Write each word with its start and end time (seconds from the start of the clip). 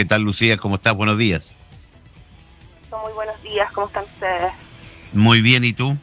¿Qué 0.00 0.06
tal, 0.06 0.22
Lucía? 0.22 0.56
¿Cómo 0.56 0.76
estás? 0.76 0.94
Buenos 0.94 1.18
días. 1.18 1.54
Muy 2.90 3.12
buenos 3.12 3.42
días, 3.42 3.70
¿cómo 3.72 3.86
están 3.86 4.04
ustedes? 4.04 4.50
Muy 5.12 5.42
bien, 5.42 5.62
¿y 5.62 5.74
tú? 5.74 5.94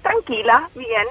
Tranquila, 0.00 0.70
bien. 0.76 1.08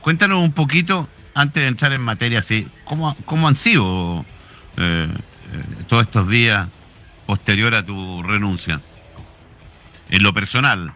Cuéntanos 0.00 0.42
un 0.42 0.54
poquito, 0.54 1.06
antes 1.34 1.62
de 1.62 1.68
entrar 1.68 1.92
en 1.92 2.00
materia, 2.00 2.40
¿sí? 2.40 2.66
¿cómo, 2.84 3.14
cómo 3.26 3.46
han 3.46 3.56
sido 3.56 4.24
eh, 4.78 5.06
eh, 5.06 5.84
todos 5.86 6.04
estos 6.04 6.30
días 6.30 6.66
posterior 7.26 7.74
a 7.74 7.84
tu 7.84 8.22
renuncia? 8.22 8.80
En 10.08 10.22
lo 10.22 10.32
personal. 10.32 10.94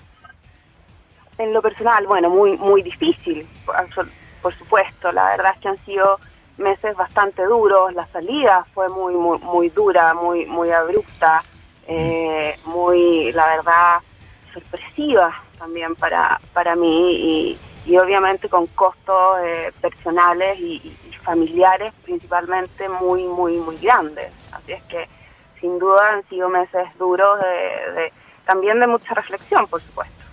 En 1.37 1.53
lo 1.53 1.61
personal, 1.61 2.07
bueno, 2.07 2.31
muy 2.31 2.57
muy 2.57 2.83
difícil, 2.83 3.47
por, 3.67 4.09
por 4.41 4.57
supuesto. 4.57 5.13
La 5.13 5.25
verdad 5.25 5.53
es 5.57 5.61
que 5.61 5.69
han 5.69 5.85
sido 5.85 6.19
meses 6.59 6.97
bastante 6.97 7.45
duros. 7.45 7.93
La 7.95 8.07
salida 8.09 8.65
fue 8.75 8.89
muy 8.89 9.15
muy 9.15 9.39
muy 9.39 9.69
dura, 9.71 10.15
muy 10.15 10.47
muy 10.47 10.71
abrupta, 10.71 11.41
eh, 11.87 12.57
muy, 12.65 13.33
la 13.33 13.47
verdad, 13.47 13.97
sorpresiva 14.53 15.33
también 15.59 15.95
para 15.97 16.41
para 16.53 16.77
mí 16.77 17.59
y 17.85 17.97
obviamente 17.97 18.49
con 18.49 18.67
costos 18.69 19.39
eh, 19.45 19.73
personales 19.81 20.59
y, 20.59 20.97
familiares 21.23 21.93
principalmente 22.03 22.89
muy, 22.89 23.23
muy, 23.23 23.57
muy 23.59 23.77
grandes. 23.77 24.33
Así 24.51 24.73
es 24.73 24.83
que 24.85 25.09
sin 25.61 25.79
duda 25.79 26.15
han 26.15 26.29
sido 26.29 26.49
meses 26.49 26.83
duros 26.99 27.39
de, 27.39 28.13
también 28.45 28.81
de 28.81 28.89
mucha 28.89 29.15
reflexión, 29.15 29.69
por 29.69 29.81
supuesto. 29.81 30.25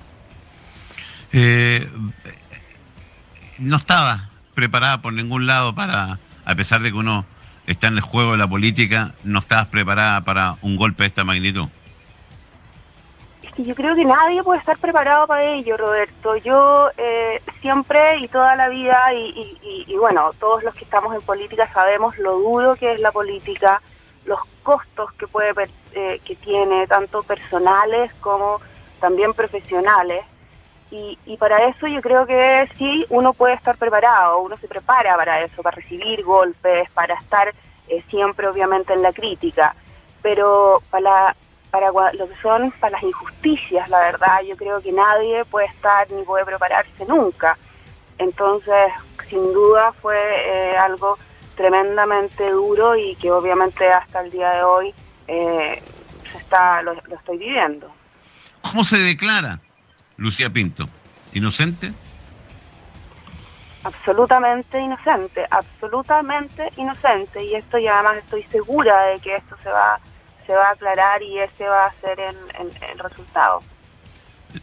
Eh, 1.31 1.88
no 3.59 3.77
estaba 3.77 4.28
preparada 4.59 5.02
por 5.02 5.13
ningún 5.13 5.48
lado 5.48 5.73
para, 5.73 6.20
a 6.45 6.55
pesar 6.55 6.81
de 6.81 6.91
que 6.91 6.98
uno 6.98 7.26
está 7.66 7.88
en 7.88 7.95
el 7.95 8.02
juego 8.02 8.34
de 8.34 8.38
la 8.38 8.48
política, 8.48 9.13
no 9.23 9.40
estabas 9.40 9.68
preparada 9.68 10.22
para 10.22 10.55
un 10.62 10.76
golpe 10.76 11.04
de 11.04 11.08
esta 11.08 11.23
magnitud 11.23 11.70
yo 13.63 13.76
creo 13.76 13.96
que 13.96 14.05
nadie 14.05 14.43
puede 14.43 14.60
estar 14.60 14.77
preparado 14.77 15.27
para 15.27 15.43
ello, 15.43 15.76
Roberto. 15.76 16.38
Yo 16.38 16.90
eh, 16.98 17.41
siempre 17.62 18.20
y 18.20 18.27
toda 18.27 18.55
la 18.55 18.70
vida, 18.70 19.13
y, 19.13 19.96
bueno, 19.98 20.29
todos 20.40 20.63
los 20.63 20.73
que 20.73 20.85
estamos 20.85 21.13
en 21.13 21.21
política 21.21 21.70
sabemos 21.73 22.18
lo 22.18 22.40
duro 22.40 22.76
que 22.76 22.94
es 22.94 23.01
la 23.01 23.12
política, 23.12 23.82
los 24.26 24.40
costos 24.63 25.12
que 25.13 25.27
puede 25.27 25.54
eh, 25.94 26.21
que 26.23 26.35
tiene, 26.35 26.88
tanto 26.88 27.23
personales 27.23 28.13
como 28.21 28.62
también 28.99 29.34
profesionales. 29.34 30.23
Y, 30.91 31.37
para 31.37 31.68
eso 31.68 31.87
yo 31.87 32.01
creo 32.01 32.26
que 32.26 32.68
sí, 32.77 33.05
uno 33.09 33.34
puede 33.34 33.54
estar 33.54 33.77
preparado, 33.77 34.40
uno 34.40 34.57
se 34.57 34.68
prepara 34.68 35.15
para 35.15 35.41
eso, 35.41 35.62
para 35.62 35.76
recibir 35.76 36.23
golpes, 36.23 36.90
para 36.91 37.13
estar 37.13 37.54
eh, 37.87 38.04
siempre 38.07 38.48
obviamente 38.48 38.93
en 38.93 39.04
la 39.04 39.13
crítica. 39.13 39.76
Pero 40.21 40.82
para 40.90 41.35
para 41.70 41.91
lo 41.91 42.27
que 42.27 42.35
son 42.41 42.71
para 42.71 42.93
las 42.93 43.04
injusticias, 43.04 43.87
la 43.90 43.99
verdad, 43.99 44.41
yo 44.41 44.57
creo 44.57 44.82
que 44.82 44.91
nadie 44.91 45.45
puede 45.45 45.67
estar 45.67 46.10
ni 46.10 46.23
puede 46.23 46.43
prepararse 46.43 47.05
nunca. 47.05 47.57
Entonces, 48.17 48.91
sin 49.29 49.54
duda 49.54 49.93
fue 50.01 50.17
eh, 50.17 50.77
algo 50.77 51.20
tremendamente 51.55 52.49
duro 52.49 52.95
y 52.95 53.15
que 53.17 53.32
obviamente 53.32 53.87
hasta 53.87 54.21
el 54.21 54.32
día 54.32 54.49
de 54.49 54.63
hoy 54.63 54.93
eh, 55.27 55.82
se 56.32 56.37
está 56.40 56.82
lo, 56.82 56.95
lo 56.95 57.15
estoy 57.15 57.37
viviendo. 57.37 57.91
¿Cómo 58.62 58.84
se 58.84 58.98
declara 58.98 59.60
Lucía 60.20 60.49
Pinto? 60.49 60.87
¿Inocente? 61.34 61.93
Absolutamente 63.84 64.79
inocente, 64.79 65.45
absolutamente 65.50 66.69
inocente. 66.78 67.44
Y 67.44 67.56
esto 67.56 67.79
ya 67.79 68.00
además 68.00 68.17
estoy 68.17 68.44
segura 68.44 69.01
de 69.06 69.19
que 69.19 69.35
esto 69.35 69.56
se 69.63 69.69
va 69.69 70.00
se 70.50 70.56
va 70.56 70.69
a 70.69 70.72
aclarar 70.72 71.22
y 71.22 71.38
ese 71.38 71.66
va 71.66 71.85
a 71.85 71.94
ser 72.01 72.19
el, 72.19 73.00
resultado. 73.00 73.61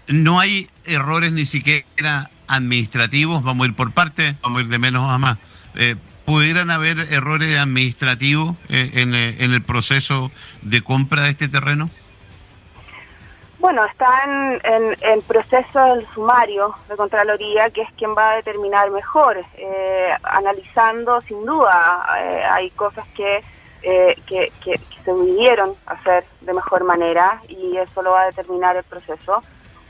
No 0.08 0.40
hay 0.40 0.68
errores 0.84 1.30
ni 1.30 1.44
siquiera 1.44 2.28
administrativos, 2.48 3.44
vamos 3.44 3.66
a 3.66 3.68
ir 3.68 3.76
por 3.76 3.92
parte, 3.92 4.34
vamos 4.42 4.58
a 4.58 4.62
ir 4.62 4.68
de 4.68 4.80
menos 4.80 5.08
a 5.08 5.16
más. 5.18 5.38
Eh, 5.76 5.94
¿Pudieran 6.24 6.72
haber 6.72 6.98
errores 7.12 7.56
administrativos 7.56 8.56
eh, 8.68 8.90
en, 8.94 9.14
eh, 9.14 9.36
en, 9.38 9.52
el 9.54 9.62
proceso 9.62 10.32
de 10.62 10.82
compra 10.82 11.22
de 11.22 11.30
este 11.30 11.48
terreno? 11.48 11.88
Bueno, 13.58 13.84
está 13.84 14.24
en, 14.24 14.96
el 15.00 15.22
proceso 15.22 15.84
del 15.94 16.06
sumario 16.08 16.74
de 16.88 16.96
Contraloría, 16.96 17.70
que 17.70 17.82
es 17.82 17.90
quien 17.92 18.14
va 18.14 18.32
a 18.32 18.36
determinar 18.36 18.90
mejor, 18.90 19.42
analizando 20.22 21.20
sin 21.22 21.44
duda, 21.44 22.06
hay 22.52 22.70
cosas 22.70 23.06
que 23.16 23.40
eh, 23.88 24.16
que, 24.26 24.50
se 25.04 25.12
pudieron 25.12 25.76
hacer 25.86 26.24
de 26.40 26.52
mejor 26.52 26.82
manera 26.82 27.40
y 27.46 27.76
eso 27.76 28.02
lo 28.02 28.10
va 28.10 28.22
a 28.22 28.26
determinar 28.26 28.74
el 28.74 28.82
proceso. 28.82 29.40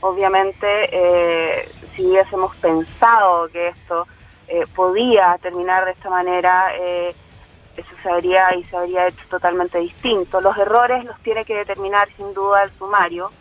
Obviamente, 0.01 0.67
eh, 0.91 1.71
si 1.95 2.05
hubiésemos 2.05 2.55
pensado 2.57 3.47
que 3.47 3.69
esto 3.69 4.05
eh, 4.47 4.65
podía 4.75 5.35
terminar 5.41 5.85
de 5.85 5.93
esta 5.93 6.11
manera, 6.11 6.71
eso 6.75 7.95
se 8.03 8.07
habría 8.07 8.53
y 8.55 8.63
se 8.65 8.77
habría 8.77 9.07
hecho 9.07 9.25
totalmente 9.31 9.79
distinto. 9.79 10.41
Los 10.41 10.55
errores 10.57 11.03
los 11.03 11.17
tiene 11.21 11.43
que 11.43 11.57
determinar 11.57 12.07
sin 12.15 12.31
duda 12.35 12.61
el 12.61 12.71
sumario, 12.77 13.31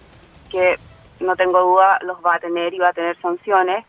que 0.57 0.79
no 1.21 1.37
tengo 1.37 1.61
duda 1.61 1.99
los 2.03 2.19
va 2.25 2.37
a 2.37 2.39
tener 2.39 2.75
y 2.75 2.79
va 2.79 2.89
a 2.89 2.93
tener 2.93 3.21
sanciones, 3.21 3.85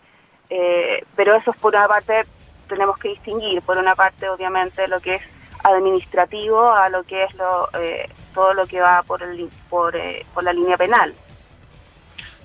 pero 1.16 1.36
eso 1.36 1.52
es 1.52 1.58
por 1.58 1.76
una 1.76 1.88
parte 1.88 2.26
tenemos 2.68 2.98
que 2.98 3.10
distinguir, 3.10 3.62
por 3.62 3.78
una 3.78 3.96
parte 3.96 4.30
obviamente 4.30 4.88
lo 4.88 5.00
que 5.00 5.16
es 5.16 5.22
administrativo 5.64 6.72
a 6.72 6.90
lo 6.90 7.04
que 7.04 7.24
es 7.24 7.34
lo, 7.36 7.70
eh, 7.80 8.08
todo 8.34 8.54
lo 8.54 8.68
que 8.68 8.80
va 8.80 9.04
por, 9.04 9.24
el, 9.24 9.50
por, 9.70 9.96
eh, 9.96 10.26
por 10.34 10.44
la 10.44 10.54
línea 10.54 10.78
penal. 10.78 11.14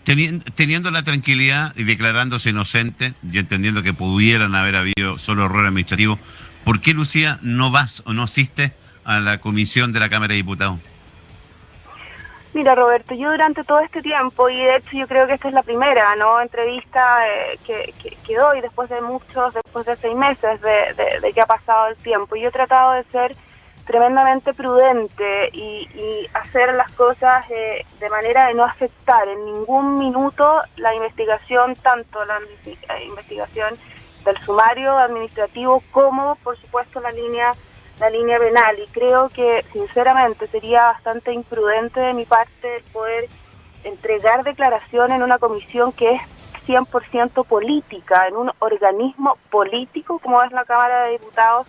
Teniendo, 0.04 0.90
la 0.90 1.04
tranquilidad 1.04 1.72
y 1.76 1.84
declarándose 1.84 2.50
inocente 2.50 3.14
y 3.30 3.38
entendiendo 3.38 3.84
que 3.84 3.92
pudieran 3.92 4.54
haber 4.56 4.74
habido 4.74 5.18
solo 5.18 5.44
error 5.44 5.66
administrativo, 5.66 6.18
¿por 6.64 6.80
qué, 6.80 6.92
Lucía, 6.92 7.38
no 7.40 7.70
vas 7.70 8.02
o 8.04 8.12
no 8.12 8.24
asistes 8.24 8.72
a 9.04 9.20
la 9.20 9.38
comisión 9.38 9.92
de 9.92 10.00
la 10.00 10.08
Cámara 10.08 10.32
de 10.32 10.38
Diputados? 10.38 10.80
Mira, 12.54 12.74
Roberto, 12.74 13.14
yo 13.14 13.30
durante 13.30 13.64
todo 13.64 13.80
este 13.80 14.02
tiempo, 14.02 14.50
y 14.50 14.58
de 14.58 14.76
hecho 14.76 14.90
yo 14.92 15.06
creo 15.06 15.26
que 15.26 15.34
esta 15.34 15.48
es 15.48 15.54
la 15.54 15.62
primera 15.62 16.14
no 16.16 16.38
entrevista 16.38 17.26
eh, 17.26 17.58
que, 17.64 18.36
doy 18.36 18.60
después 18.60 18.90
de 18.90 19.00
muchos, 19.00 19.54
después 19.54 19.86
de 19.86 19.96
seis 19.96 20.14
meses 20.14 20.60
de, 20.60 21.32
que 21.32 21.40
ha 21.40 21.46
pasado 21.46 21.88
el 21.88 21.96
tiempo, 21.96 22.36
yo 22.36 22.50
he 22.50 22.52
tratado 22.52 22.92
de 22.92 23.04
ser 23.04 23.34
tremendamente 23.86 24.52
prudente 24.52 25.48
y, 25.54 25.88
hacer 26.34 26.74
las 26.74 26.90
cosas 26.92 27.44
eh, 27.50 27.86
de 27.98 28.10
manera 28.10 28.48
de 28.48 28.54
no 28.54 28.64
afectar 28.64 29.26
en 29.28 29.44
ningún 29.46 29.96
minuto 29.96 30.60
la 30.76 30.94
investigación, 30.94 31.74
tanto 31.76 32.22
la 32.26 32.38
investigación 33.06 33.74
del 34.24 34.38
sumario 34.42 34.98
administrativo 34.98 35.82
como, 35.90 36.36
por 36.36 36.58
supuesto, 36.58 37.00
la 37.00 37.12
línea 37.12 37.54
la 37.98 38.10
línea 38.10 38.38
penal 38.38 38.78
y 38.78 38.86
creo 38.88 39.28
que 39.28 39.64
sinceramente 39.72 40.46
sería 40.48 40.84
bastante 40.84 41.32
imprudente 41.32 42.00
de 42.00 42.14
mi 42.14 42.24
parte 42.24 42.76
el 42.76 42.82
poder 42.84 43.28
entregar 43.84 44.44
declaración 44.44 45.12
en 45.12 45.22
una 45.22 45.38
comisión 45.38 45.92
que 45.92 46.14
es 46.14 46.22
100% 46.66 47.44
política, 47.44 48.28
en 48.28 48.36
un 48.36 48.50
organismo 48.60 49.36
político 49.50 50.18
como 50.18 50.42
es 50.42 50.52
la 50.52 50.64
Cámara 50.64 51.04
de 51.04 51.12
Diputados, 51.12 51.66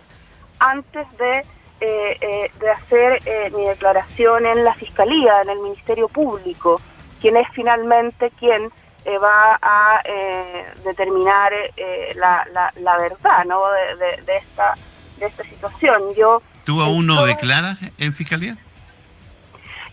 antes 0.58 1.06
de, 1.18 1.38
eh, 1.80 2.16
eh, 2.20 2.50
de 2.58 2.70
hacer 2.70 3.20
eh, 3.26 3.50
mi 3.54 3.66
declaración 3.66 4.46
en 4.46 4.64
la 4.64 4.74
Fiscalía, 4.74 5.42
en 5.42 5.50
el 5.50 5.58
Ministerio 5.58 6.08
Público, 6.08 6.80
quien 7.20 7.36
es 7.36 7.48
finalmente 7.52 8.30
quien 8.38 8.70
va 9.22 9.58
a 9.60 10.02
determinar 10.82 11.52
la, 12.14 12.46
la, 12.54 12.72
la, 12.76 12.96
verdad 12.96 13.44
¿no? 13.44 13.60
de, 13.70 14.22
de 14.22 14.36
esta 14.38 14.74
de 15.18 15.26
esta 15.26 15.44
situación. 15.44 16.14
Yo 16.16 16.42
¿Tú 16.64 16.80
aún 16.80 17.06
no 17.06 17.24
declaras 17.24 17.78
en 17.98 18.12
fiscalía? 18.12 18.56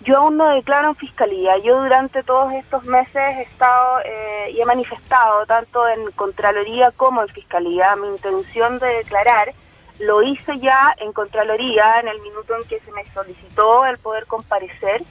Yo 0.03 0.17
aún 0.17 0.37
no 0.37 0.49
declaro 0.49 0.89
en 0.89 0.95
fiscalía. 0.95 1.57
Yo 1.59 1.79
durante 1.83 2.23
todos 2.23 2.53
estos 2.53 2.85
meses 2.85 3.15
he 3.15 3.41
estado 3.43 3.99
eh, 4.03 4.51
y 4.51 4.61
he 4.61 4.65
manifestado 4.65 5.45
tanto 5.45 5.87
en 5.87 6.11
Contraloría 6.11 6.91
como 6.91 7.21
en 7.21 7.27
Fiscalía 7.27 7.95
mi 7.97 8.07
intención 8.07 8.79
de 8.79 8.87
declarar. 8.87 9.53
Lo 9.99 10.23
hice 10.23 10.57
ya 10.59 10.95
en 10.97 11.13
Contraloría 11.13 11.99
en 11.99 12.07
el 12.07 12.19
minuto 12.21 12.55
en 12.55 12.67
que 12.67 12.79
se 12.79 12.91
me 12.93 13.05
solicitó 13.13 13.85
el 13.85 13.99
poder 13.99 14.25
comparecer. 14.25 15.03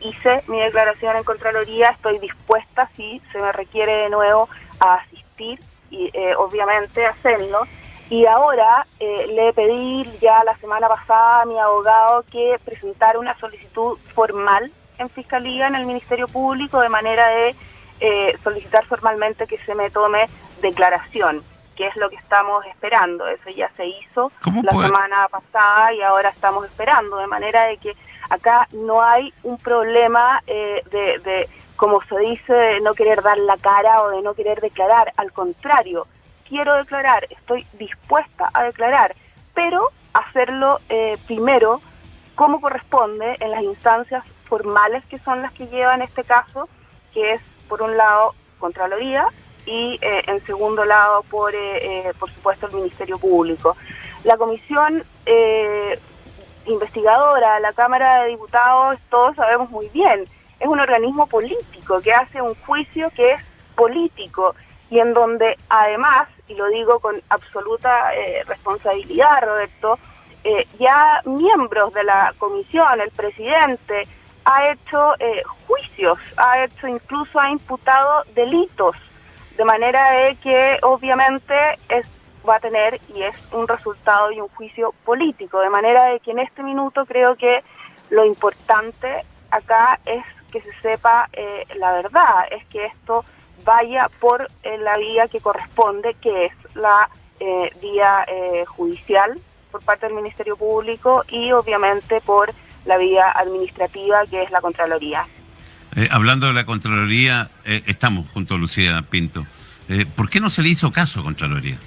Hice 0.00 0.42
mi 0.48 0.60
declaración 0.60 1.16
en 1.16 1.24
Contraloría. 1.24 1.90
Estoy 1.90 2.18
dispuesta, 2.18 2.90
si 2.94 3.22
se 3.32 3.38
me 3.38 3.52
requiere 3.52 3.92
de 3.92 4.10
nuevo, 4.10 4.48
a 4.80 4.94
asistir 4.94 5.58
y 5.90 6.10
eh, 6.12 6.34
obviamente 6.36 7.06
hacerlo 7.06 7.66
y 8.12 8.26
ahora 8.26 8.86
eh, 9.00 9.26
le 9.28 9.54
pedí 9.54 10.04
ya 10.20 10.44
la 10.44 10.54
semana 10.58 10.86
pasada 10.86 11.40
a 11.40 11.44
mi 11.46 11.58
abogado 11.58 12.22
que 12.30 12.60
presentara 12.62 13.18
una 13.18 13.34
solicitud 13.38 13.96
formal 14.14 14.70
en 14.98 15.08
Fiscalía, 15.08 15.66
en 15.66 15.76
el 15.76 15.86
Ministerio 15.86 16.28
Público, 16.28 16.78
de 16.80 16.90
manera 16.90 17.26
de 17.28 17.56
eh, 18.00 18.36
solicitar 18.44 18.84
formalmente 18.84 19.46
que 19.46 19.56
se 19.64 19.74
me 19.74 19.88
tome 19.88 20.28
declaración. 20.60 21.42
que 21.74 21.86
es 21.86 21.96
lo 21.96 22.10
que 22.10 22.16
estamos 22.16 22.66
esperando. 22.66 23.26
Eso 23.26 23.48
ya 23.48 23.70
se 23.78 23.86
hizo 23.86 24.30
la 24.62 24.72
semana 24.72 25.26
pasada 25.28 25.94
y 25.94 26.02
ahora 26.02 26.28
estamos 26.28 26.66
esperando, 26.66 27.16
de 27.16 27.26
manera 27.26 27.64
de 27.64 27.78
que 27.78 27.96
acá 28.28 28.68
no 28.72 29.02
hay 29.02 29.32
un 29.42 29.56
problema 29.56 30.42
eh, 30.46 30.82
de, 30.90 31.18
de, 31.20 31.48
como 31.76 32.02
se 32.02 32.18
dice, 32.18 32.52
de 32.52 32.80
no 32.82 32.92
querer 32.92 33.22
dar 33.22 33.38
la 33.38 33.56
cara 33.56 34.02
o 34.02 34.10
de 34.10 34.20
no 34.20 34.34
querer 34.34 34.60
declarar. 34.60 35.14
Al 35.16 35.32
contrario, 35.32 36.06
quiero 36.52 36.76
declarar, 36.76 37.26
estoy 37.30 37.66
dispuesta 37.78 38.50
a 38.52 38.64
declarar, 38.64 39.16
pero 39.54 39.88
hacerlo 40.12 40.80
eh, 40.90 41.16
primero 41.26 41.80
como 42.34 42.60
corresponde 42.60 43.38
en 43.40 43.50
las 43.52 43.62
instancias 43.62 44.22
formales 44.44 45.02
que 45.06 45.18
son 45.20 45.40
las 45.40 45.50
que 45.52 45.66
llevan 45.68 46.02
este 46.02 46.24
caso, 46.24 46.68
que 47.14 47.32
es 47.32 47.40
por 47.70 47.80
un 47.80 47.96
lado 47.96 48.34
Contraloría 48.58 49.28
y 49.64 49.98
eh, 50.02 50.24
en 50.26 50.44
segundo 50.44 50.84
lado 50.84 51.22
por, 51.30 51.54
eh, 51.54 52.12
por 52.18 52.30
supuesto 52.30 52.66
el 52.66 52.74
Ministerio 52.74 53.16
Público. 53.16 53.74
La 54.24 54.36
comisión 54.36 55.02
investigadora, 56.66 57.60
la 57.60 57.72
Cámara 57.72 58.24
de 58.24 58.28
Diputados, 58.28 58.98
todos 59.08 59.36
sabemos 59.36 59.70
muy 59.70 59.88
bien, 59.88 60.26
es 60.60 60.68
un 60.68 60.78
organismo 60.78 61.26
político 61.26 62.02
que 62.02 62.12
hace 62.12 62.42
un 62.42 62.54
juicio 62.56 63.10
que 63.16 63.32
es 63.32 63.42
político 63.74 64.54
y 64.92 65.00
en 65.00 65.14
donde 65.14 65.56
además, 65.70 66.28
y 66.48 66.54
lo 66.54 66.68
digo 66.68 67.00
con 67.00 67.18
absoluta 67.30 68.14
eh, 68.14 68.44
responsabilidad, 68.46 69.40
Roberto, 69.40 69.98
eh, 70.44 70.68
ya 70.78 71.22
miembros 71.24 71.94
de 71.94 72.04
la 72.04 72.34
comisión, 72.36 73.00
el 73.00 73.10
presidente, 73.10 74.02
ha 74.44 74.70
hecho 74.70 75.14
eh, 75.18 75.42
juicios, 75.66 76.18
ha 76.36 76.62
hecho 76.62 76.88
incluso 76.88 77.40
ha 77.40 77.50
imputado 77.50 78.24
delitos, 78.34 78.94
de 79.56 79.64
manera 79.64 80.10
de 80.10 80.36
que 80.36 80.78
obviamente 80.82 81.54
es 81.88 82.06
va 82.46 82.56
a 82.56 82.60
tener 82.60 83.00
y 83.14 83.22
es 83.22 83.36
un 83.52 83.66
resultado 83.66 84.30
y 84.30 84.42
un 84.42 84.48
juicio 84.48 84.92
político, 85.06 85.60
de 85.60 85.70
manera 85.70 86.06
de 86.06 86.20
que 86.20 86.32
en 86.32 86.40
este 86.40 86.62
minuto 86.62 87.06
creo 87.06 87.36
que 87.36 87.62
lo 88.10 88.26
importante 88.26 89.24
acá 89.50 90.00
es 90.04 90.24
que 90.50 90.60
se 90.60 90.72
sepa 90.82 91.30
la 91.76 91.92
verdad, 91.92 92.44
es 92.50 92.66
que 92.66 92.84
esto 92.84 93.24
vaya 93.64 94.08
por 94.20 94.48
eh, 94.62 94.78
la 94.78 94.96
vía 94.98 95.28
que 95.28 95.40
corresponde, 95.40 96.16
que 96.20 96.46
es 96.46 96.52
la 96.74 97.08
eh, 97.40 97.70
vía 97.80 98.24
eh, 98.28 98.64
judicial 98.66 99.38
por 99.70 99.82
parte 99.82 100.06
del 100.06 100.14
Ministerio 100.14 100.56
Público 100.56 101.24
y 101.28 101.52
obviamente 101.52 102.20
por 102.20 102.52
la 102.84 102.98
vía 102.98 103.30
administrativa, 103.30 104.24
que 104.26 104.42
es 104.42 104.50
la 104.50 104.60
Contraloría. 104.60 105.26
hablando 106.10 106.46
de 106.46 106.52
la 106.52 106.66
Contraloría, 106.66 107.48
estamos 107.64 108.28
junto 108.34 108.54
a 108.54 108.58
Lucía 108.58 109.02
Pinto. 109.08 109.46
¿Por 110.16 110.28
qué 110.28 110.40
no 110.40 110.50
se 110.50 110.62
le 110.62 110.70
hizo 110.70 110.90
caso 110.90 111.20
a 111.20 111.22
Contraloría? 111.22 111.78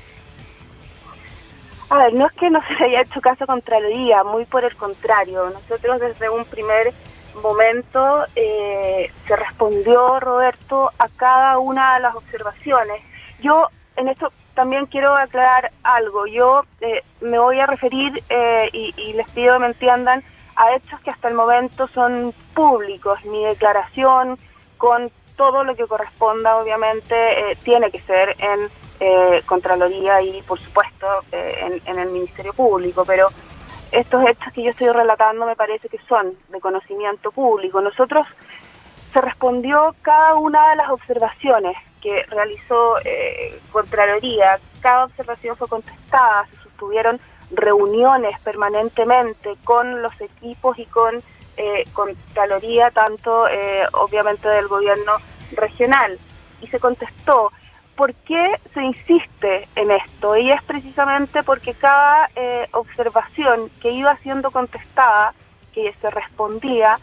A 1.89 1.97
ver, 1.97 2.13
no 2.13 2.25
es 2.25 2.33
que 2.33 2.49
no 2.49 2.61
se 2.67 2.73
le 2.75 2.85
haya 2.85 3.01
hecho 3.01 3.21
caso 3.21 3.43
a 3.43 3.47
Contraloría, 3.47 4.23
muy 4.23 4.45
por 4.45 4.63
el 4.63 4.75
contrario. 4.75 5.51
Nosotros 5.53 5.99
desde 5.99 6.29
un 6.29 6.45
primer 6.45 6.93
momento 7.41 8.25
eh, 8.35 9.11
se 9.27 9.35
respondió, 9.35 10.19
Roberto, 10.19 10.91
a 10.97 11.07
cada 11.09 11.59
una 11.59 11.95
de 11.95 12.01
las 12.01 12.15
observaciones. 12.15 13.03
Yo 13.39 13.67
en 13.95 14.07
esto 14.09 14.31
también 14.53 14.85
quiero 14.85 15.15
aclarar 15.15 15.71
algo. 15.83 16.25
Yo 16.27 16.63
eh, 16.81 17.03
me 17.21 17.39
voy 17.39 17.59
a 17.59 17.65
referir, 17.65 18.23
eh, 18.29 18.69
y, 18.71 19.13
les 19.13 19.29
pido 19.31 19.53
que 19.53 19.59
me 19.59 19.67
entiendan, 19.67 20.23
a 20.55 20.73
hechos 20.73 20.99
que 21.01 21.11
hasta 21.11 21.27
el 21.27 21.33
momento 21.33 21.87
son 21.89 22.33
públicos. 22.53 23.23
Mi 23.25 23.43
declaración 23.43 24.37
con 24.77 25.11
todo 25.35 25.63
lo 25.63 25.75
que 25.75 25.85
corresponda, 25.85 26.57
obviamente, 26.57 27.57
tiene 27.63 27.91
que 27.91 27.99
ser 27.99 28.35
en 28.39 28.69
Contraloría 29.45 30.21
y, 30.21 30.41
por 30.43 30.59
supuesto, 30.61 31.07
en, 31.33 31.81
en 31.85 31.99
el 31.99 32.09
Ministerio 32.09 32.53
Público. 32.53 33.03
Pero 33.05 33.27
estos 33.91 34.23
hechos 34.27 34.53
que 34.53 34.63
yo 34.63 34.71
estoy 34.71 34.89
relatando 34.89 35.45
me 35.45 35.55
parece 35.55 35.89
que 35.89 35.99
son 36.07 36.33
de 36.49 36.59
conocimiento 36.59 37.31
público. 37.31 37.81
Nosotros 37.81 38.27
se 39.13 39.21
respondió 39.21 39.95
cada 40.01 40.35
una 40.35 40.71
de 40.71 40.75
las 40.75 40.89
observaciones 40.89 41.77
que 42.01 42.23
realizó 42.23 42.97
eh, 43.03 43.59
Contraloría, 43.71 44.59
cada 44.81 45.05
observación 45.05 45.55
fue 45.57 45.67
contestada, 45.67 46.45
se 46.51 46.57
sostuvieron 46.63 47.19
reuniones 47.51 48.39
permanentemente 48.41 49.55
con 49.63 50.01
los 50.01 50.19
equipos 50.21 50.77
y 50.77 50.85
con 50.85 51.15
eh, 51.57 51.85
Contraloría, 51.93 52.91
tanto 52.91 53.47
eh, 53.47 53.87
obviamente 53.93 54.47
del 54.49 54.67
gobierno 54.67 55.13
regional, 55.53 56.19
y 56.61 56.67
se 56.67 56.79
contestó. 56.79 57.51
¿Por 57.95 58.13
qué 58.13 58.59
se 58.73 58.83
insiste 58.83 59.67
en 59.75 59.91
esto? 59.91 60.35
Y 60.35 60.51
es 60.51 60.61
precisamente 60.63 61.43
porque 61.43 61.73
cada 61.73 62.29
eh, 62.35 62.67
observación 62.71 63.69
que 63.81 63.91
iba 63.91 64.17
siendo 64.17 64.51
contestada, 64.51 65.33
que 65.73 65.93
se 66.01 66.09
respondía, 66.09 66.97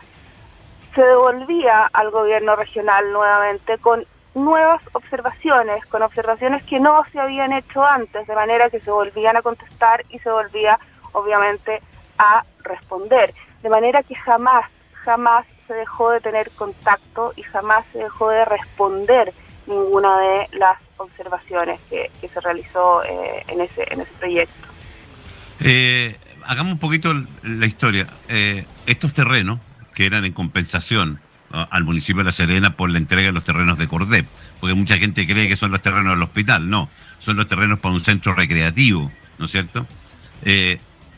se 0.94 1.02
devolvía 1.02 1.88
al 1.92 2.10
gobierno 2.10 2.56
regional 2.56 3.10
nuevamente 3.10 3.78
con 3.78 4.04
nuevas 4.34 4.82
observaciones, 4.92 5.84
con 5.86 6.02
observaciones 6.02 6.62
que 6.64 6.78
no 6.78 7.02
se 7.10 7.20
habían 7.20 7.52
hecho 7.52 7.84
antes, 7.84 8.26
de 8.26 8.34
manera 8.34 8.68
que 8.68 8.80
se 8.80 8.90
volvían 8.90 9.36
a 9.36 9.42
contestar 9.42 10.04
y 10.10 10.18
se 10.18 10.30
volvía 10.30 10.78
obviamente 11.12 11.82
a 12.18 12.44
responder. 12.64 13.32
De 13.62 13.70
manera 13.70 14.02
que 14.02 14.14
jamás, 14.14 14.68
jamás 14.92 15.46
se 15.66 15.74
dejó 15.74 16.10
de 16.10 16.20
tener 16.20 16.50
contacto 16.50 17.32
y 17.36 17.42
jamás 17.42 17.84
se 17.92 18.00
dejó 18.00 18.28
de 18.28 18.44
responder 18.44 19.32
ninguna 19.66 20.18
de 20.18 20.58
las 20.58 20.78
observaciones 20.96 21.80
que, 21.90 22.10
se 22.20 22.40
realizó 22.40 23.02
eh, 23.04 23.44
en, 23.48 23.60
ese, 23.60 23.84
en 23.90 24.00
ese 24.00 24.10
proyecto. 24.18 24.68
Eh, 25.60 26.16
hagamos 26.44 26.74
un 26.74 26.78
poquito 26.78 27.14
la 27.42 27.66
historia. 27.66 28.08
Eh, 28.28 28.64
estos 28.86 29.12
terrenos 29.12 29.60
que 29.94 30.06
eran 30.06 30.24
en 30.24 30.32
compensación 30.32 31.20
al 31.50 31.84
municipio 31.84 32.20
de 32.20 32.24
La 32.24 32.32
Serena 32.32 32.76
por 32.76 32.88
la 32.88 32.96
entrega 32.96 33.26
de 33.26 33.32
los 33.32 33.44
terrenos 33.44 33.76
de 33.76 33.86
Cordep, 33.86 34.26
porque 34.58 34.74
mucha 34.74 34.96
gente 34.96 35.26
cree 35.26 35.48
que 35.48 35.56
son 35.56 35.70
los 35.70 35.82
terrenos 35.82 36.14
del 36.14 36.22
hospital, 36.22 36.70
no, 36.70 36.88
son 37.18 37.36
los 37.36 37.46
terrenos 37.46 37.78
para 37.78 37.94
un 37.94 38.02
centro 38.02 38.34
recreativo, 38.34 39.12
¿no 39.38 39.44
es 39.44 39.50
cierto? 39.50 39.86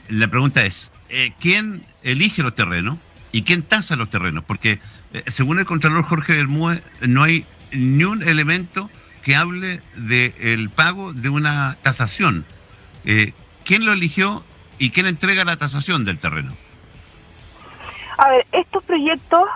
la 0.09 0.27
pregunta 0.27 0.67
es, 0.67 0.91
¿quién 1.39 1.87
elige 2.03 2.43
los 2.43 2.53
terrenos 2.53 2.99
y 3.31 3.43
quién 3.43 3.63
tasa 3.63 3.95
los 3.95 4.11
terrenos? 4.11 4.43
Porque 4.43 4.81
según 5.29 5.61
el 5.61 5.67
Contralor 5.67 6.03
Jorge 6.03 6.33
Bermúdez, 6.33 6.83
no 7.03 7.23
hay 7.23 7.47
ni 7.75 8.05
un 8.05 8.23
elemento 8.23 8.91
que 9.23 9.37
hable 9.37 9.81
del 9.95 10.71
pago 10.71 11.13
de 11.13 11.29
una 11.29 11.77
tasación. 11.83 12.45
Eh, 13.05 13.33
¿Quién 13.65 13.85
lo 13.87 13.93
eligió 13.93 14.45
y 14.79 14.91
quién 14.91 15.07
entrega 15.07 15.45
la 15.45 15.57
tasación 15.57 16.05
del 16.05 16.19
terreno? 16.19 16.53
A 18.19 18.31
ver, 18.31 18.47
estos 18.53 18.85
proyectos, 18.85 19.49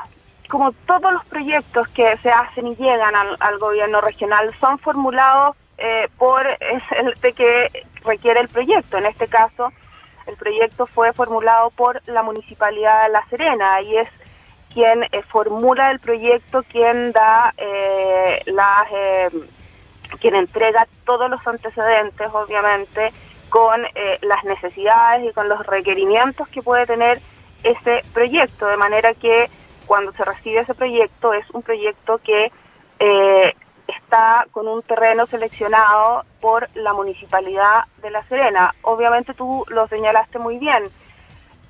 como 0.48 0.72
todos 0.72 1.12
los 1.12 1.24
proyectos 1.26 1.86
que 1.88 2.16
se 2.22 2.30
hacen 2.30 2.66
y 2.68 2.76
llegan 2.76 3.14
al, 3.14 3.58
gobierno 3.58 4.00
regional, 4.00 4.52
son 4.58 4.78
formulados 4.78 5.56
eh, 5.76 6.08
por 6.16 6.46
el 6.46 7.34
que 7.34 7.70
requiere 8.04 8.40
el 8.40 8.48
proyecto. 8.48 8.98
En 8.98 9.06
este 9.06 9.28
caso, 9.28 9.72
el 10.26 10.36
proyecto 10.36 10.86
fue 10.86 11.12
formulado 11.12 11.70
por 11.70 12.02
la 12.06 12.22
Municipalidad 12.22 13.04
de 13.04 13.08
La 13.10 13.24
Serena 13.28 13.80
y 13.82 13.96
es 13.96 14.08
quien 14.72 15.04
eh, 15.04 15.22
formula 15.22 15.90
el 15.90 15.98
proyecto, 15.98 16.62
quien 16.62 17.12
da 17.12 17.52
eh, 17.56 18.42
las, 18.46 18.86
eh, 18.92 19.30
quien 20.20 20.34
entrega 20.34 20.86
todos 21.04 21.30
los 21.30 21.44
antecedentes, 21.46 22.28
obviamente, 22.32 23.12
con 23.48 23.80
las 24.20 24.44
necesidades 24.44 25.30
y 25.30 25.32
con 25.32 25.48
los 25.48 25.66
requerimientos 25.66 26.46
que 26.48 26.60
puede 26.62 26.84
tener 26.84 27.18
ese 27.62 28.02
proyecto, 28.12 28.66
de 28.66 28.76
manera 28.76 29.14
que 29.14 29.48
cuando 29.86 30.12
se 30.12 30.22
recibe 30.22 30.60
ese 30.60 30.74
proyecto 30.74 31.32
es 31.32 31.48
un 31.50 31.62
proyecto 31.62 32.18
que 32.18 32.52
está 33.86 34.46
con 34.52 34.68
un 34.68 34.82
terreno 34.82 35.26
seleccionado 35.26 36.24
por 36.42 36.68
la 36.74 36.92
municipalidad 36.92 37.84
de 38.02 38.10
La 38.10 38.22
Serena. 38.24 38.74
Obviamente 38.82 39.32
tú 39.32 39.64
lo 39.68 39.88
señalaste 39.88 40.38
muy 40.38 40.58
bien 40.58 40.90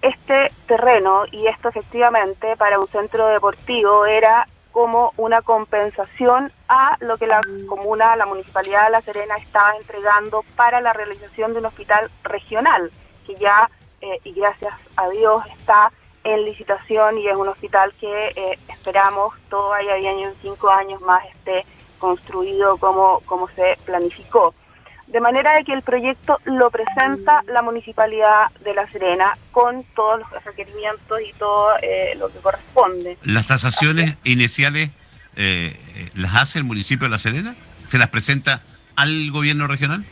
este 0.02 0.52
terreno 0.66 1.24
y 1.30 1.46
esto 1.46 1.68
efectivamente 1.68 2.56
para 2.56 2.78
un 2.78 2.88
centro 2.88 3.26
deportivo 3.28 4.06
era 4.06 4.46
como 4.72 5.12
una 5.16 5.42
compensación 5.42 6.52
a 6.68 6.96
lo 7.00 7.16
que 7.16 7.26
la 7.26 7.40
comuna, 7.68 8.14
la 8.16 8.26
municipalidad 8.26 8.84
de 8.84 8.90
La 8.90 9.02
Serena 9.02 9.36
estaba 9.36 9.76
entregando 9.76 10.44
para 10.56 10.80
la 10.80 10.92
realización 10.92 11.52
de 11.52 11.60
un 11.60 11.66
hospital 11.66 12.10
regional, 12.22 12.90
que 13.26 13.34
ya, 13.36 13.70
eh, 14.00 14.20
y 14.24 14.32
gracias 14.32 14.74
a 14.96 15.08
Dios, 15.08 15.42
está 15.58 15.90
en 16.22 16.44
licitación 16.44 17.18
y 17.18 17.28
es 17.28 17.36
un 17.36 17.48
hospital 17.48 17.92
que 17.98 18.28
eh, 18.36 18.58
esperamos 18.68 19.34
todavía 19.48 19.96
en 19.96 20.34
cinco 20.42 20.68
años 20.68 21.00
más 21.00 21.24
esté 21.26 21.64
construido 21.98 22.76
como, 22.76 23.20
como 23.26 23.48
se 23.48 23.76
planificó 23.84 24.54
de 25.08 25.20
manera 25.20 25.54
de 25.54 25.64
que 25.64 25.72
el 25.72 25.82
proyecto 25.82 26.38
lo 26.44 26.70
presenta 26.70 27.42
la 27.46 27.62
Municipalidad 27.62 28.50
de 28.64 28.74
La 28.74 28.88
Serena 28.90 29.36
con 29.52 29.84
todos 29.94 30.20
los 30.20 30.44
requerimientos 30.44 31.18
y 31.26 31.32
todo 31.38 31.70
eh, 31.82 32.14
lo 32.18 32.30
que 32.30 32.38
corresponde. 32.38 33.18
¿Las 33.22 33.46
tasaciones 33.46 34.16
iniciales 34.24 34.90
eh, 35.36 35.76
las 36.14 36.36
hace 36.36 36.58
el 36.58 36.64
municipio 36.64 37.06
de 37.06 37.10
La 37.10 37.18
Serena? 37.18 37.56
¿Se 37.86 37.98
las 37.98 38.08
presenta 38.08 38.62
al 38.96 39.30
gobierno 39.30 39.66
regional? 39.66 40.04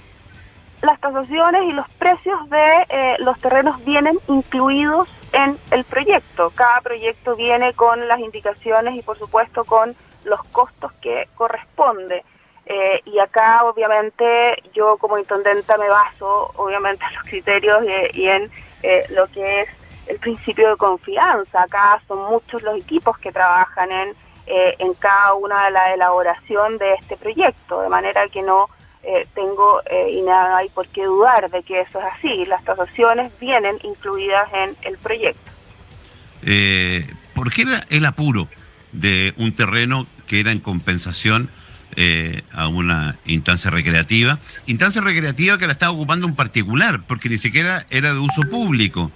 las 0.82 1.00
tasaciones 1.00 1.62
y 1.68 1.72
los 1.72 1.88
precios 1.92 2.48
de 2.48 2.86
eh, 2.88 3.16
los 3.18 3.38
terrenos 3.40 3.84
vienen 3.84 4.18
incluidos 4.28 5.08
en 5.32 5.58
el 5.70 5.84
proyecto. 5.84 6.52
Cada 6.54 6.80
proyecto 6.80 7.36
viene 7.36 7.72
con 7.74 8.06
las 8.08 8.20
indicaciones 8.20 8.94
y 8.94 9.02
por 9.02 9.18
supuesto 9.18 9.64
con 9.64 9.94
los 10.24 10.42
costos 10.44 10.92
que 11.00 11.28
corresponde. 11.34 12.24
Eh, 12.66 13.00
y 13.04 13.18
acá 13.20 13.64
obviamente 13.64 14.60
yo 14.74 14.96
como 14.98 15.18
intendenta 15.18 15.76
me 15.78 15.88
baso 15.88 16.50
obviamente 16.56 17.04
en 17.04 17.14
los 17.14 17.24
criterios 17.24 17.84
y, 18.12 18.26
en 18.26 18.50
eh, 18.82 19.04
lo 19.10 19.28
que 19.28 19.62
es 19.62 19.68
el 20.08 20.18
principio 20.18 20.70
de 20.70 20.76
confianza. 20.76 21.62
Acá 21.62 22.00
son 22.08 22.24
muchos 22.30 22.62
los 22.62 22.76
equipos 22.76 23.18
que 23.18 23.32
trabajan 23.32 23.90
en, 23.92 24.16
en 24.46 24.94
cada 24.94 25.34
una 25.34 25.66
de 25.66 25.70
la 25.72 25.94
elaboración 25.94 26.78
de 26.78 26.94
este 26.94 27.16
proyecto, 27.16 27.80
de 27.80 27.88
manera 27.88 28.28
que 28.28 28.42
no 28.42 28.68
eh, 29.08 29.24
tengo 29.36 29.82
eh, 29.88 30.10
y 30.14 30.22
nada 30.22 30.56
hay 30.56 30.68
por 30.68 30.88
qué 30.88 31.04
dudar 31.04 31.48
de 31.48 31.62
que 31.62 31.82
eso 31.82 32.00
es 32.00 32.04
así. 32.12 32.44
Las 32.46 32.64
tasaciones 32.64 33.30
vienen 33.38 33.78
incluidas 33.84 34.48
en 34.52 34.76
el 34.82 34.98
proyecto. 34.98 35.52
Eh, 36.42 37.06
¿Por 37.32 37.52
qué 37.52 37.64
el 37.88 38.04
apuro 38.04 38.48
de 38.90 39.32
un 39.36 39.54
terreno 39.54 40.08
que 40.26 40.40
era 40.40 40.50
en 40.50 40.58
compensación 40.58 41.50
eh, 41.96 42.42
a 42.52 42.68
una 42.68 43.16
instancia 43.26 43.70
recreativa? 43.70 44.38
Instancia 44.66 45.00
recreativa 45.02 45.58
que 45.58 45.66
la 45.66 45.72
estaba 45.72 45.92
ocupando 45.92 46.26
un 46.26 46.36
particular, 46.36 47.02
porque 47.06 47.28
ni 47.28 47.38
siquiera 47.38 47.86
era 47.90 48.12
de 48.12 48.18
uso 48.20 48.42
público. 48.42 49.10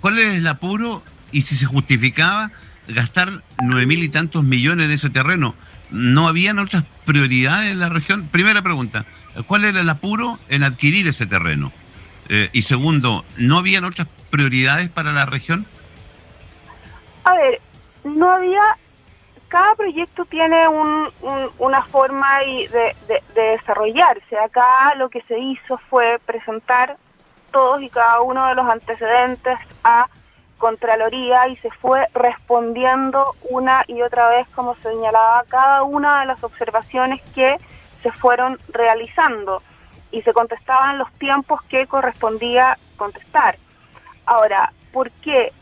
¿Cuál 0.00 0.18
es 0.18 0.34
el 0.34 0.46
apuro 0.46 1.02
y 1.32 1.42
si 1.42 1.56
se 1.56 1.66
justificaba 1.66 2.50
gastar 2.86 3.42
nueve 3.62 3.86
mil 3.86 4.02
y 4.02 4.08
tantos 4.08 4.44
millones 4.44 4.86
en 4.86 4.92
ese 4.92 5.10
terreno? 5.10 5.54
¿No 5.90 6.28
habían 6.28 6.58
otras 6.58 6.84
prioridades 7.06 7.72
en 7.72 7.78
la 7.78 7.88
región? 7.88 8.28
Primera 8.30 8.60
pregunta, 8.60 9.06
¿cuál 9.46 9.64
era 9.64 9.80
el 9.80 9.88
apuro 9.88 10.38
en 10.50 10.62
adquirir 10.62 11.08
ese 11.08 11.26
terreno? 11.26 11.72
Eh, 12.28 12.50
y 12.52 12.62
segundo, 12.62 13.24
¿no 13.38 13.56
habían 13.56 13.84
otras 13.84 14.06
prioridades 14.28 14.90
para 14.90 15.12
la 15.14 15.24
región? 15.24 15.64
A 17.24 17.32
ver, 17.34 17.60
no 18.04 18.30
había, 18.30 18.60
cada 19.48 19.74
proyecto 19.74 20.24
tiene 20.26 20.68
un, 20.68 21.08
una 21.58 21.82
forma 21.82 22.40
de, 22.40 22.94
de, 23.06 23.22
desarrollarse. 23.34 24.38
Acá 24.38 24.94
lo 24.96 25.08
que 25.08 25.22
se 25.22 25.38
hizo 25.38 25.78
fue 25.90 26.18
presentar 26.24 26.96
todos 27.50 27.82
y 27.82 27.88
cada 27.88 28.20
uno 28.20 28.46
de 28.46 28.54
los 28.54 28.66
antecedentes 28.66 29.58
a 29.82 30.08
Contraloría 30.58 31.46
y 31.48 31.56
se 31.58 31.70
fue 31.70 32.06
respondiendo 32.14 33.36
una 33.48 33.84
y 33.86 34.02
otra 34.02 34.28
vez, 34.28 34.48
como 34.48 34.74
señalaba, 34.76 35.44
cada 35.48 35.84
una 35.84 36.20
de 36.20 36.26
las 36.26 36.42
observaciones 36.42 37.22
que 37.32 37.58
se 38.02 38.10
fueron 38.10 38.58
realizando 38.68 39.62
y 40.10 40.22
se 40.22 40.32
contestaban 40.32 40.98
los 40.98 41.12
tiempos 41.12 41.62
que 41.62 41.86
correspondía 41.86 42.76
contestar. 42.96 43.56
Ahora, 44.26 44.72
¿por 44.92 45.12
qué 45.12 45.52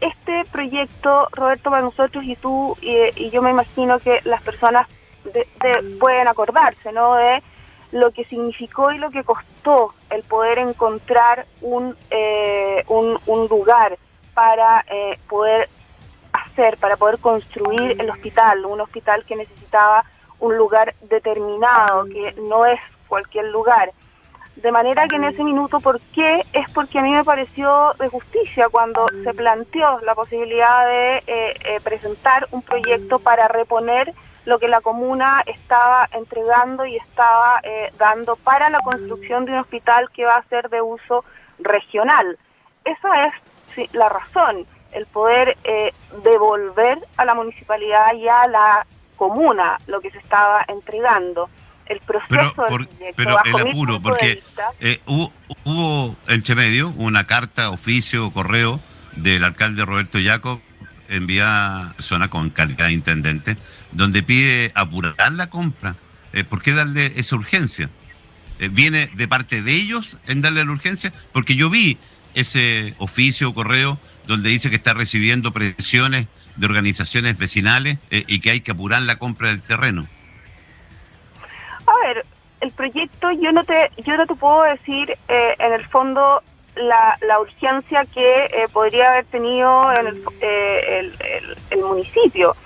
este 0.00 0.44
proyecto, 0.50 1.28
Roberto, 1.32 1.70
para 1.70 1.82
nosotros 1.82 2.24
y 2.24 2.36
tú, 2.36 2.76
y, 2.80 3.30
yo 3.30 3.42
me 3.42 3.50
imagino 3.50 3.98
que 3.98 4.20
las 4.24 4.42
personas 4.42 4.86
pueden 5.98 6.28
acordarse, 6.28 6.92
¿no? 6.92 7.14
De 7.14 7.42
lo 7.92 8.10
que 8.10 8.24
significó 8.24 8.90
y 8.90 8.98
lo 8.98 9.10
que 9.10 9.24
costó 9.24 9.94
el 10.10 10.22
poder 10.24 10.58
encontrar 10.58 11.46
un, 11.60 11.96
eh, 12.10 12.84
un, 12.88 13.18
un 13.26 13.48
lugar 13.48 13.96
para 14.34 14.84
eh, 14.90 15.18
poder 15.28 15.68
hacer, 16.32 16.76
para 16.78 16.96
poder 16.96 17.18
construir 17.18 17.96
el 18.00 18.10
hospital, 18.10 18.66
un 18.66 18.80
hospital 18.80 19.24
que 19.24 19.36
necesitaba 19.36 20.04
un 20.40 20.56
lugar 20.56 20.94
determinado, 21.02 22.04
que 22.06 22.34
no 22.48 22.66
es 22.66 22.80
cualquier 23.06 23.46
lugar. 23.46 23.92
De 24.56 24.72
manera 24.72 25.08
que 25.08 25.16
en 25.16 25.24
ese 25.24 25.42
minuto, 25.42 25.80
¿por 25.80 26.00
qué? 26.14 26.44
Es 26.52 26.70
porque 26.70 26.98
a 26.98 27.02
mí 27.02 27.12
me 27.12 27.24
pareció 27.24 27.94
de 27.98 28.08
justicia 28.08 28.68
cuando 28.70 29.06
se 29.22 29.34
planteó 29.34 30.00
la 30.00 30.14
posibilidad 30.14 30.86
de 30.86 31.16
eh, 31.16 31.22
eh, 31.26 31.80
presentar 31.82 32.46
un 32.50 32.62
proyecto 32.62 33.18
para 33.18 33.48
reponer 33.48 34.14
lo 34.46 34.58
que 34.58 34.68
la 34.68 34.80
comuna 34.80 35.42
estaba 35.46 36.08
entregando 36.12 36.84
y 36.84 36.96
estaba 36.96 37.62
dando 37.96 38.36
para 38.36 38.68
la 38.68 38.78
construcción 38.80 39.46
de 39.46 39.52
un 39.52 39.58
hospital 39.58 40.10
que 40.10 40.26
va 40.26 40.36
a 40.36 40.48
ser 40.48 40.68
de 40.68 40.82
uso 40.82 41.24
regional. 41.58 42.38
Esa 42.84 43.26
es 43.26 43.94
la 43.94 44.08
razón, 44.08 44.66
el 44.92 45.06
poder 45.06 45.56
eh, 45.64 45.92
devolver 46.22 46.98
a 47.16 47.24
la 47.24 47.34
municipalidad 47.34 48.14
y 48.14 48.28
a 48.28 48.46
la 48.46 48.86
comuna 49.16 49.78
lo 49.86 50.00
que 50.00 50.10
se 50.10 50.18
estaba 50.18 50.64
entregando. 50.68 51.48
El 51.86 52.00
proceso 52.00 52.54
pero, 52.68 52.88
pero 53.14 53.38
el 53.44 53.68
apuro, 53.68 54.00
porque 54.00 54.42
eh, 54.80 55.00
hubo, 55.06 55.32
hubo 55.64 56.16
entre 56.28 56.54
medio 56.54 56.88
una 56.90 57.26
carta, 57.26 57.70
oficio, 57.70 58.30
correo 58.30 58.80
del 59.16 59.44
alcalde 59.44 59.84
Roberto 59.84 60.18
Jacob 60.22 60.60
envía 61.08 61.94
zona 61.98 62.28
con 62.28 62.50
calidad 62.50 62.86
de 62.86 62.92
intendente, 62.92 63.56
donde 63.92 64.22
pide 64.22 64.72
apurar 64.74 65.32
la 65.32 65.48
compra. 65.48 65.96
Eh, 66.32 66.44
¿Por 66.44 66.62
qué 66.62 66.72
darle 66.72 67.12
esa 67.16 67.36
urgencia? 67.36 67.90
¿Viene 68.70 69.10
de 69.14 69.28
parte 69.28 69.62
de 69.62 69.72
ellos 69.72 70.16
en 70.26 70.40
darle 70.40 70.64
la 70.64 70.72
urgencia? 70.72 71.12
Porque 71.32 71.56
yo 71.56 71.68
vi 71.68 71.98
ese 72.34 72.94
oficio 72.98 73.50
o 73.50 73.54
correo 73.54 73.98
donde 74.26 74.50
dice 74.50 74.70
que 74.70 74.76
está 74.76 74.94
recibiendo 74.94 75.52
presiones 75.52 76.26
de 76.56 76.66
organizaciones 76.66 77.36
vecinales 77.38 77.98
eh, 78.10 78.24
y 78.26 78.40
que 78.40 78.50
hay 78.50 78.60
que 78.60 78.72
apurar 78.72 79.02
la 79.02 79.16
compra 79.16 79.48
del 79.48 79.60
terreno? 79.60 80.06
A 82.64 82.66
el 82.66 82.72
proyecto 82.72 83.30
yo 83.30 83.52
no 83.52 83.62
te 83.64 83.90
yo 83.98 84.16
no 84.16 84.26
te 84.26 84.34
puedo 84.34 84.62
decir 84.62 85.16
eh, 85.28 85.54
en 85.58 85.72
el 85.74 85.84
fondo 85.86 86.42
la, 86.76 87.18
la 87.20 87.38
urgencia 87.38 88.06
que 88.06 88.44
eh, 88.44 88.68
podría 88.72 89.10
haber 89.10 89.26
tenido 89.26 89.92
en 89.92 90.06
el, 90.06 91.12
el, 91.70 91.84
municipio. 91.84 92.56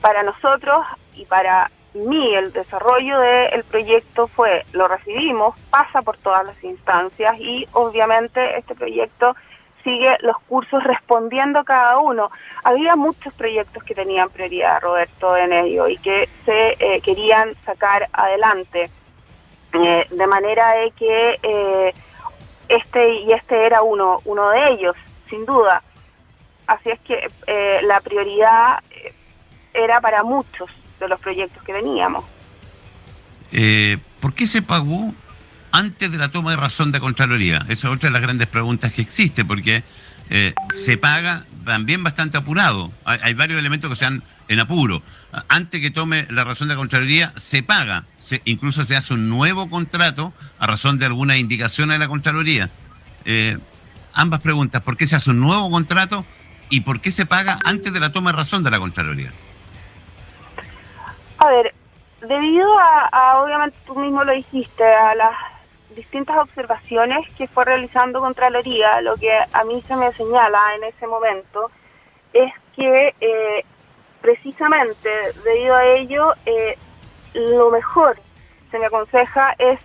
Para 0.00 0.22
nosotros 0.22 0.84
y 1.14 1.26
para 1.26 1.70
mí 1.94 2.34
el 2.34 2.52
desarrollo 2.52 3.20
del 3.20 3.62
proyecto 3.64 4.26
fue, 4.26 4.64
lo 4.72 4.88
recibimos, 4.88 5.54
pasa 5.70 6.00
por 6.00 6.16
todas 6.16 6.46
las 6.46 6.64
instancias 6.64 7.38
y 7.38 7.68
obviamente 7.72 8.58
este 8.58 8.74
proyecto 8.74 9.36
sigue 9.84 10.16
los 10.22 10.38
cursos 10.48 10.82
respondiendo 10.82 11.62
cada 11.64 11.98
uno. 11.98 12.30
Había 12.64 12.96
muchos 12.96 13.32
proyectos 13.34 13.82
que 13.84 13.94
tenían 13.94 14.30
prioridad, 14.30 14.80
Roberto, 14.80 15.36
en 15.36 15.52
ello 15.52 15.86
y 15.88 15.98
que 15.98 16.28
se 16.44 16.76
eh, 16.78 17.00
querían 17.02 17.54
sacar 17.64 18.08
adelante, 18.12 18.90
eh, 19.72 20.06
de 20.10 20.26
manera 20.26 20.72
de 20.72 20.90
que 20.92 21.38
eh, 21.42 21.94
este 22.68 23.14
y 23.14 23.32
este 23.32 23.66
era 23.66 23.82
uno, 23.82 24.20
uno 24.24 24.50
de 24.50 24.70
ellos, 24.70 24.96
sin 25.28 25.44
duda. 25.44 25.82
Así 26.66 26.90
es 26.90 27.00
que 27.00 27.28
la 27.82 28.00
prioridad 28.00 28.78
era 29.74 30.00
para 30.00 30.22
muchos 30.22 30.70
de 31.00 31.08
los 31.08 31.20
proyectos 31.20 31.62
que 31.64 31.72
veníamos. 31.72 32.24
Eh, 33.52 33.98
¿Por 34.20 34.34
qué 34.34 34.46
se 34.46 34.62
pagó 34.62 35.14
antes 35.72 36.10
de 36.10 36.18
la 36.18 36.30
toma 36.30 36.50
de 36.52 36.56
razón 36.56 36.92
de 36.92 37.00
Contraloría? 37.00 37.58
Esa 37.68 37.88
es 37.88 37.94
otra 37.94 38.08
de 38.08 38.12
las 38.12 38.22
grandes 38.22 38.48
preguntas 38.48 38.92
que 38.92 39.02
existe, 39.02 39.44
porque 39.44 39.82
eh, 40.30 40.54
se 40.74 40.96
paga 40.96 41.44
también 41.64 42.02
bastante 42.02 42.38
apurado. 42.38 42.90
Hay, 43.04 43.34
varios 43.34 43.58
elementos 43.58 43.90
que 43.90 43.96
sean 43.96 44.22
en 44.48 44.60
apuro. 44.60 45.02
Antes 45.48 45.80
que 45.80 45.90
tome 45.90 46.26
la 46.28 46.44
razón 46.44 46.68
de 46.68 46.76
Contraloría, 46.76 47.32
se 47.36 47.62
paga. 47.62 48.04
incluso 48.44 48.84
se 48.84 48.96
hace 48.96 49.14
un 49.14 49.30
nuevo 49.30 49.70
contrato 49.70 50.32
a 50.58 50.66
razón 50.66 50.98
de 50.98 51.06
alguna 51.06 51.38
indicación 51.38 51.88
de 51.88 51.98
la 51.98 52.06
Contraloría. 52.06 52.68
Eh, 53.24 53.56
ambas 54.12 54.40
preguntas, 54.40 54.82
¿por 54.82 54.96
qué 54.96 55.06
se 55.06 55.16
hace 55.16 55.30
un 55.30 55.40
nuevo 55.40 55.70
contrato 55.70 56.26
y 56.68 56.82
por 56.82 57.00
qué 57.00 57.10
se 57.10 57.24
paga 57.24 57.58
antes 57.64 57.92
de 57.92 58.00
la 58.00 58.12
toma 58.12 58.32
de 58.32 58.36
razón 58.36 58.62
de 58.62 58.70
la 58.70 58.78
Contraloría? 58.78 59.32
A 61.38 61.46
ver, 61.48 61.74
debido 62.20 62.68
a, 62.78 63.42
obviamente 63.42 63.76
tú 63.86 63.98
mismo 63.98 64.24
lo 64.24 64.32
dijiste, 64.32 64.84
a 64.84 65.14
las 65.14 65.34
distintas 65.96 66.36
observaciones 66.36 67.26
que 67.38 67.48
fue 67.48 67.64
realizando 67.64 68.20
Contraloría, 68.20 69.00
lo 69.00 69.16
que 69.16 69.32
a 69.32 69.64
mí 69.64 69.82
se 69.86 69.96
me 69.96 70.12
señala 70.12 70.60
en 70.76 70.84
ese 70.84 71.06
momento 71.06 71.70
es 72.32 72.52
que 72.76 73.14
eh, 73.20 73.64
precisamente 74.22 75.10
debido 75.44 75.74
a 75.74 75.84
ello, 75.84 76.32
eh, 76.46 76.78
lo 77.34 77.70
mejor 77.70 78.18
se 78.70 78.78
me 78.78 78.86
aconseja 78.86 79.54
es 79.58 79.78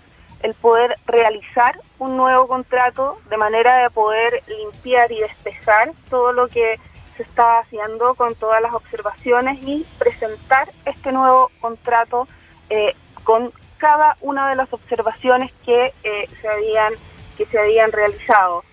el 0.43 0.53
poder 0.53 0.95
realizar 1.07 1.79
un 1.99 2.15
nuevo 2.15 2.47
contrato 2.47 3.17
de 3.29 3.37
manera 3.37 3.77
de 3.77 3.89
poder 3.89 4.43
limpiar 4.47 5.11
y 5.11 5.19
despejar 5.19 5.91
todo 6.09 6.31
lo 6.31 6.47
que 6.47 6.79
se 7.15 7.23
está 7.23 7.59
haciendo 7.59 8.13
con 8.13 8.35
todas 8.35 8.61
las 8.61 8.73
observaciones 8.73 9.57
y 9.63 9.85
presentar 9.97 10.71
este 10.85 11.11
nuevo 11.11 11.51
contrato 11.59 12.27
eh, 12.69 12.93
con 13.23 13.51
cada 13.77 14.17
una 14.21 14.49
de 14.49 14.55
las 14.55 14.71
observaciones 14.71 15.51
que 15.65 15.93
eh, 16.03 16.27
se 16.41 16.47
habían 16.47 16.93
que 17.37 17.45
se 17.45 17.59
habían 17.59 17.91
realizado 17.91 18.63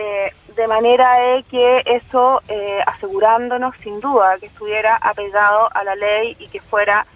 eh, 0.00 0.32
de 0.56 0.66
manera 0.66 1.16
que 1.50 1.82
eso 1.86 2.42
asegurándonos 2.86 3.76
sin 3.82 4.00
duda 4.00 4.38
que 4.38 4.46
estuviera 4.46 4.96
apegado 4.96 5.68
a 5.72 5.84
la 5.84 5.94
ley 5.94 6.36
y 6.38 6.48
que 6.48 6.60
fuera 6.60 7.06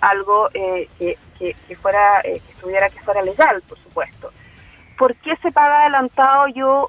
algo 0.00 0.48
que, 0.50 1.18
que, 1.38 1.76
fuera 1.76 2.20
que 2.22 2.36
estuviera 2.36 2.90
que 2.90 3.00
fuera 3.00 3.22
legal 3.22 3.62
por 3.68 3.78
supuesto 3.78 4.30
¿Por 4.96 5.16
qué 5.16 5.36
se 5.42 5.50
paga 5.50 5.82
adelantado? 5.82 6.48
Yo 6.48 6.88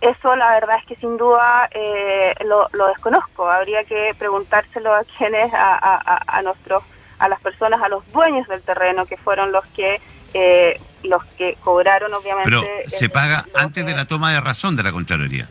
eso 0.00 0.34
la 0.34 0.52
verdad 0.52 0.78
es 0.78 0.86
que 0.86 0.96
sin 0.96 1.16
duda 1.16 1.68
eh, 1.72 2.34
lo, 2.44 2.68
desconozco. 2.88 3.48
Habría 3.48 3.84
que 3.84 4.14
preguntárselo 4.18 4.94
a 4.94 5.04
quienes, 5.04 5.52
a, 5.52 5.74
a, 5.74 6.22
a, 6.26 6.42
nuestros, 6.42 6.82
a 7.18 7.28
las 7.28 7.40
personas, 7.40 7.82
a 7.82 7.88
los 7.88 8.10
dueños 8.12 8.48
del 8.48 8.62
terreno, 8.62 9.06
que 9.06 9.16
fueron 9.16 9.52
los 9.52 9.66
que 9.68 10.00
eh, 10.34 10.80
los 11.02 11.24
que 11.36 11.56
cobraron, 11.62 12.12
obviamente. 12.14 12.50
Pero 12.50 12.62
se 12.86 13.08
paga 13.08 13.46
antes 13.54 13.84
de 13.84 13.94
la 13.94 14.04
toma 14.04 14.32
de 14.32 14.40
razón 14.40 14.76
de 14.76 14.82
la 14.82 14.92
Contraloría. 14.92 15.48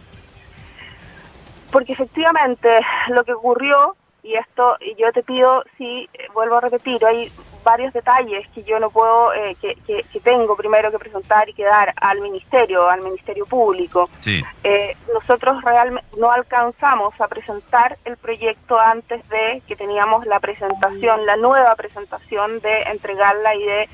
Porque 1.71 1.93
efectivamente 1.93 2.69
lo 3.09 3.23
que 3.23 3.33
ocurrió 3.33 3.95
y 4.23 4.35
esto 4.35 4.77
yo 4.97 5.11
te 5.13 5.23
pido, 5.23 5.63
sí, 5.77 6.09
vuelvo 6.33 6.57
a 6.57 6.61
repetir, 6.61 7.03
hay 7.05 7.31
varios 7.63 7.93
detalles 7.93 8.47
que 8.49 8.63
yo 8.63 8.79
no 8.79 8.89
puedo, 8.89 9.33
eh, 9.33 9.55
que, 9.61 9.75
que, 9.85 10.19
tengo 10.19 10.55
primero 10.55 10.91
que 10.91 10.99
presentar 10.99 11.47
y 11.49 11.53
que 11.53 11.63
dar 11.63 11.93
al 11.97 12.21
Ministerio, 12.21 12.89
al 12.89 13.01
Ministerio 13.01 13.45
Público. 13.45 14.09
Eh, 14.63 14.95
nosotros 15.13 15.63
realmente 15.63 16.07
no 16.17 16.31
alcanzamos 16.31 17.19
a 17.19 17.27
presentar 17.27 17.97
el 18.05 18.17
proyecto 18.17 18.79
antes 18.79 19.27
de 19.29 19.61
que 19.67 19.75
teníamos 19.75 20.25
la 20.25 20.39
presentación, 20.39 21.25
la 21.25 21.37
nueva 21.37 21.75
presentación 21.75 22.59
de 22.59 22.81
entregarla 22.83 23.55
y 23.55 23.63
de 23.63 23.89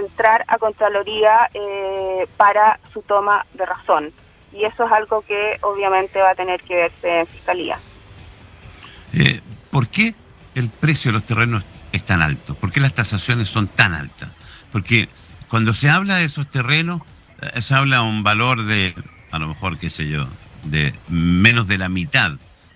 entrar 0.00 0.44
a 0.48 0.58
Contraloría 0.58 1.50
eh, 1.54 2.26
para 2.36 2.80
su 2.92 3.02
toma 3.02 3.46
de 3.54 3.66
razón. 3.66 4.12
Y 4.52 4.64
eso 4.64 4.84
es 4.84 4.92
algo 4.92 5.22
que 5.22 5.58
obviamente 5.62 6.20
va 6.20 6.30
a 6.30 6.34
tener 6.34 6.60
que 6.62 6.74
verse 6.74 7.20
en 7.20 7.26
Fiscalía. 7.26 7.78
Eh, 9.12 9.40
¿Por 9.70 9.88
qué 9.88 10.14
el 10.54 10.68
precio 10.68 11.10
de 11.10 11.18
los 11.18 11.24
terrenos 11.24 11.64
es 11.92 12.04
tan 12.04 12.22
alto? 12.22 12.54
¿Por 12.54 12.72
qué 12.72 12.80
las 12.80 12.94
tasaciones 12.94 13.48
son 13.48 13.68
tan 13.68 13.94
altas? 13.94 14.30
Porque 14.72 15.08
cuando 15.48 15.72
se 15.72 15.88
habla 15.88 16.16
de 16.16 16.24
esos 16.24 16.50
terrenos, 16.50 17.02
eh, 17.40 17.60
se 17.60 17.74
habla 17.74 18.02
un 18.02 18.22
valor 18.22 18.64
de, 18.64 18.94
a 19.30 19.38
lo 19.38 19.48
mejor, 19.48 19.78
qué 19.78 19.90
sé 19.90 20.08
yo, 20.08 20.26
de 20.64 20.92
menos 21.08 21.68
de 21.68 21.78
la 21.78 21.88
mitad 21.88 22.32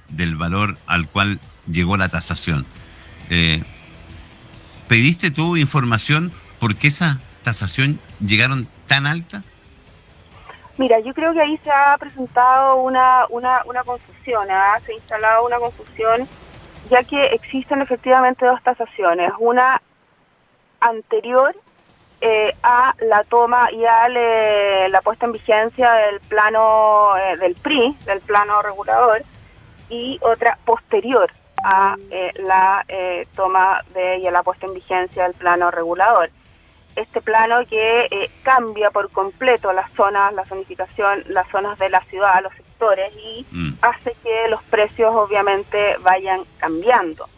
del 0.09 0.37
valor 0.37 0.79
al 0.87 1.09
cual 1.09 1.41
llegó 1.67 1.97
la 1.97 2.09
tasación. 2.09 2.65
¿Pediste 4.89 5.31
tú 5.31 5.57
información 5.57 6.31
por 6.65 6.77
qué 6.77 6.89
esa 6.89 7.19
tasación 7.43 8.01
llegaron 8.27 8.67
tan 8.87 9.07
alta? 9.07 9.43
Mira, 10.79 10.99
yo 11.01 11.13
creo 11.13 11.35
que 11.35 11.43
ahí 11.43 11.59
se 11.59 11.71
ha 11.71 11.95
presentado 11.99 12.77
una, 12.77 13.27
una, 13.29 13.61
una 13.67 13.83
confusión, 13.83 14.51
¿ah? 14.51 14.81
se 14.83 14.93
ha 14.93 14.95
instalado 14.95 15.45
una 15.45 15.59
confusión 15.59 16.27
ya 16.89 17.05
que 17.05 17.27
existen 17.27 17.83
efectivamente 17.83 18.47
dos 18.47 18.63
tasaciones, 18.63 19.31
una 19.41 19.83
anterior 20.81 21.55
eh, 22.23 22.55
a 22.63 22.95
la 23.11 23.25
toma 23.25 23.71
y 23.71 23.85
a 23.85 24.09
la 24.89 25.03
puesta 25.03 25.27
en 25.27 25.33
vigencia 25.33 25.93
del 25.93 26.21
plano 26.21 27.15
eh, 27.19 27.37
del 27.37 27.57
PRI, 27.57 27.95
del 28.07 28.21
plano 28.21 28.63
regulador, 28.63 29.23
y 29.91 30.19
otra 30.23 30.57
posterior 30.65 31.31
a 31.63 31.97
eh, 32.11 32.33
la 32.39 32.87
toma 33.37 33.83
de 33.93 34.17
y 34.17 34.27
a 34.27 34.31
la 34.31 34.43
puesta 34.43 34.65
en 34.65 34.73
vigencia 34.73 35.25
del 35.25 35.35
plano 35.35 35.71
regulador 35.71 36.31
este 36.97 37.21
plano 37.21 37.67
que 37.67 38.07
eh, 38.11 38.31
cambia 38.43 38.91
por 38.91 39.11
completo 39.11 39.73
las 39.73 39.91
zonas, 39.93 40.33
la 40.35 40.45
zonificación, 40.45 41.25
las 41.29 41.49
zonas 41.49 41.79
de 41.79 41.89
la 41.89 42.01
ciudad, 42.03 42.43
los 42.43 42.53
sectores 42.55 43.15
y 43.17 43.47
mm. 43.51 43.79
hace 43.83 44.15
que 44.23 44.49
los 44.49 44.63
precios 44.65 45.15
obviamente 45.15 45.97
vayan 46.03 46.45
cambiando. 46.59 47.29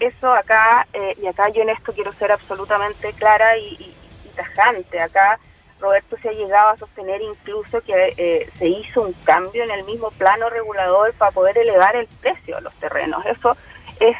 Eso 0.00 0.32
acá, 0.32 0.86
eh, 0.92 1.16
y 1.22 1.26
acá 1.26 1.48
yo 1.50 1.62
en 1.62 1.70
esto 1.70 1.92
quiero 1.92 2.12
ser 2.12 2.32
absolutamente 2.32 3.12
clara 3.12 3.56
y, 3.58 3.94
tajante, 4.34 5.00
acá 5.00 5.38
Roberto 5.78 6.16
se 6.20 6.30
ha 6.30 6.32
llegado 6.32 6.70
a 6.70 6.76
sostener 6.76 7.20
incluso 7.22 7.80
que 7.82 8.14
eh, 8.16 8.50
se 8.58 8.66
hizo 8.66 9.02
un 9.02 9.12
cambio 9.24 9.62
en 9.62 9.70
el 9.70 9.84
mismo 9.84 10.10
plano 10.12 10.48
regulador 10.48 11.12
para 11.14 11.30
poder 11.30 11.58
elevar 11.58 11.94
el 11.94 12.06
precio 12.20 12.56
de 12.56 12.62
los 12.62 12.74
terrenos. 12.74 13.24
Eso 13.26 13.56
es 14.00 14.16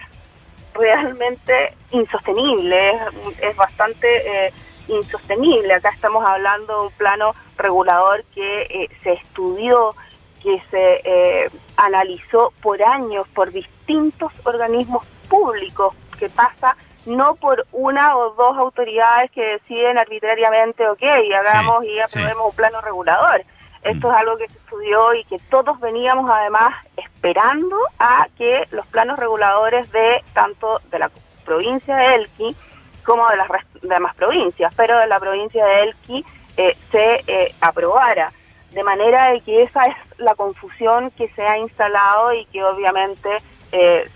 realmente 0.74 1.74
insostenible, 1.90 2.90
es, 2.90 2.98
es 3.40 3.56
bastante 3.56 4.52
insostenible. 4.88 5.74
Acá 5.74 5.90
estamos 5.90 6.24
hablando 6.24 6.80
de 6.80 6.86
un 6.86 6.92
plano 6.92 7.34
regulador 7.56 8.24
que 8.34 8.62
eh, 8.62 8.88
se 9.02 9.12
estudió, 9.12 9.94
que 10.42 10.62
se 10.70 11.00
eh, 11.04 11.50
analizó 11.76 12.52
por 12.62 12.82
años 12.82 13.26
por 13.28 13.50
distintos 13.50 14.32
organismos 14.44 15.06
públicos, 15.28 15.94
que 16.18 16.28
pasa 16.28 16.76
no 17.06 17.34
por 17.34 17.66
una 17.72 18.16
o 18.16 18.30
dos 18.30 18.56
autoridades 18.56 19.30
que 19.30 19.42
deciden 19.42 19.98
arbitrariamente, 19.98 20.88
ok, 20.88 21.02
hagamos 21.38 21.84
y 21.84 22.00
aprobemos 22.00 22.50
un 22.50 22.56
plano 22.56 22.80
regulador. 22.80 23.44
Esto 23.82 24.08
es 24.08 24.14
mm. 24.14 24.18
algo 24.18 24.36
que 24.38 24.48
se 24.48 24.58
estudió 24.58 25.14
y 25.14 25.24
que 25.24 25.38
todos 25.50 25.78
veníamos 25.80 26.30
además 26.30 26.74
esperando 26.96 27.76
a 27.98 28.26
que 28.38 28.66
los 28.70 28.86
planos 28.86 29.18
reguladores 29.18 29.90
de 29.92 30.24
tanto 30.32 30.80
de 30.90 30.98
la 30.98 31.10
provincia 31.44 31.94
de 31.96 32.14
Elqui 32.14 32.56
como 33.04 33.28
de 33.28 33.36
las 33.36 33.48
demás 33.82 34.14
provincias, 34.14 34.72
pero 34.76 34.98
de 34.98 35.06
la 35.06 35.20
provincia 35.20 35.64
de 35.64 35.82
Elqui 35.84 36.24
eh, 36.56 36.76
se 36.90 37.24
eh, 37.26 37.54
aprobara. 37.60 38.32
De 38.72 38.82
manera 38.82 39.30
de 39.30 39.40
que 39.40 39.62
esa 39.62 39.84
es 39.84 39.94
la 40.18 40.34
confusión 40.34 41.12
que 41.12 41.28
se 41.36 41.46
ha 41.46 41.58
instalado 41.58 42.34
y 42.34 42.44
que 42.46 42.64
obviamente 42.64 43.28
eh, 43.70 44.08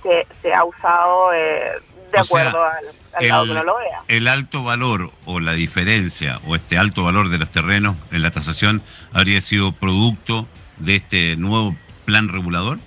se, 0.42 0.52
ha 0.52 0.64
usado 0.64 1.30
de 1.30 2.18
acuerdo 2.18 2.64
al, 2.64 3.28
lado 3.28 3.46
que 3.46 3.54
no 3.54 3.62
lo 3.62 3.76
vea. 3.76 4.00
El 4.08 4.26
alto 4.26 4.64
valor 4.64 5.12
o 5.26 5.38
la 5.38 5.52
diferencia 5.52 6.40
o 6.48 6.56
este 6.56 6.76
alto 6.76 7.04
valor 7.04 7.28
de 7.28 7.38
los 7.38 7.50
terrenos 7.50 7.96
en 8.10 8.22
la 8.22 8.32
tasación 8.32 8.82
habría 9.12 9.40
sido 9.40 9.70
producto 9.70 10.48
de 10.78 10.96
este 10.96 11.36
nuevo 11.36 11.76
plan 12.04 12.28
regulador? 12.28 12.78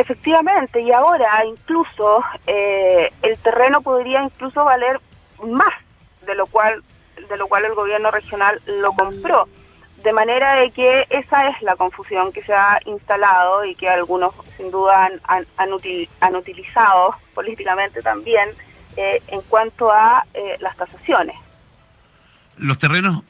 Efectivamente, 0.00 0.80
y 0.80 0.92
ahora 0.92 1.44
incluso 1.44 2.24
eh, 2.46 3.12
el 3.20 3.36
terreno 3.36 3.82
podría 3.82 4.22
incluso 4.22 4.64
valer 4.64 4.98
más 5.44 5.74
de 6.26 6.34
lo 6.34 6.46
cual 6.46 6.82
de 7.28 7.36
lo 7.36 7.46
cual 7.48 7.66
el 7.66 7.74
gobierno 7.74 8.10
regional 8.10 8.62
lo 8.66 8.94
compró. 8.94 9.46
De 10.02 10.14
manera 10.14 10.54
de 10.54 10.70
que 10.70 11.06
esa 11.10 11.48
es 11.48 11.60
la 11.60 11.76
confusión 11.76 12.32
que 12.32 12.42
se 12.42 12.54
ha 12.54 12.80
instalado 12.86 13.62
y 13.66 13.74
que 13.74 13.90
algunos 13.90 14.32
sin 14.56 14.70
duda 14.70 15.10
han, 15.24 15.46
han, 15.58 16.34
utilizado 16.34 17.14
políticamente 17.34 18.00
también 18.00 18.48
eh, 18.96 19.22
en 19.28 19.42
cuanto 19.42 19.92
a 19.92 20.24
eh, 20.32 20.56
las 20.60 20.74
tasaciones. 20.78 21.36
Los 22.56 22.78
terrenos 22.78 23.22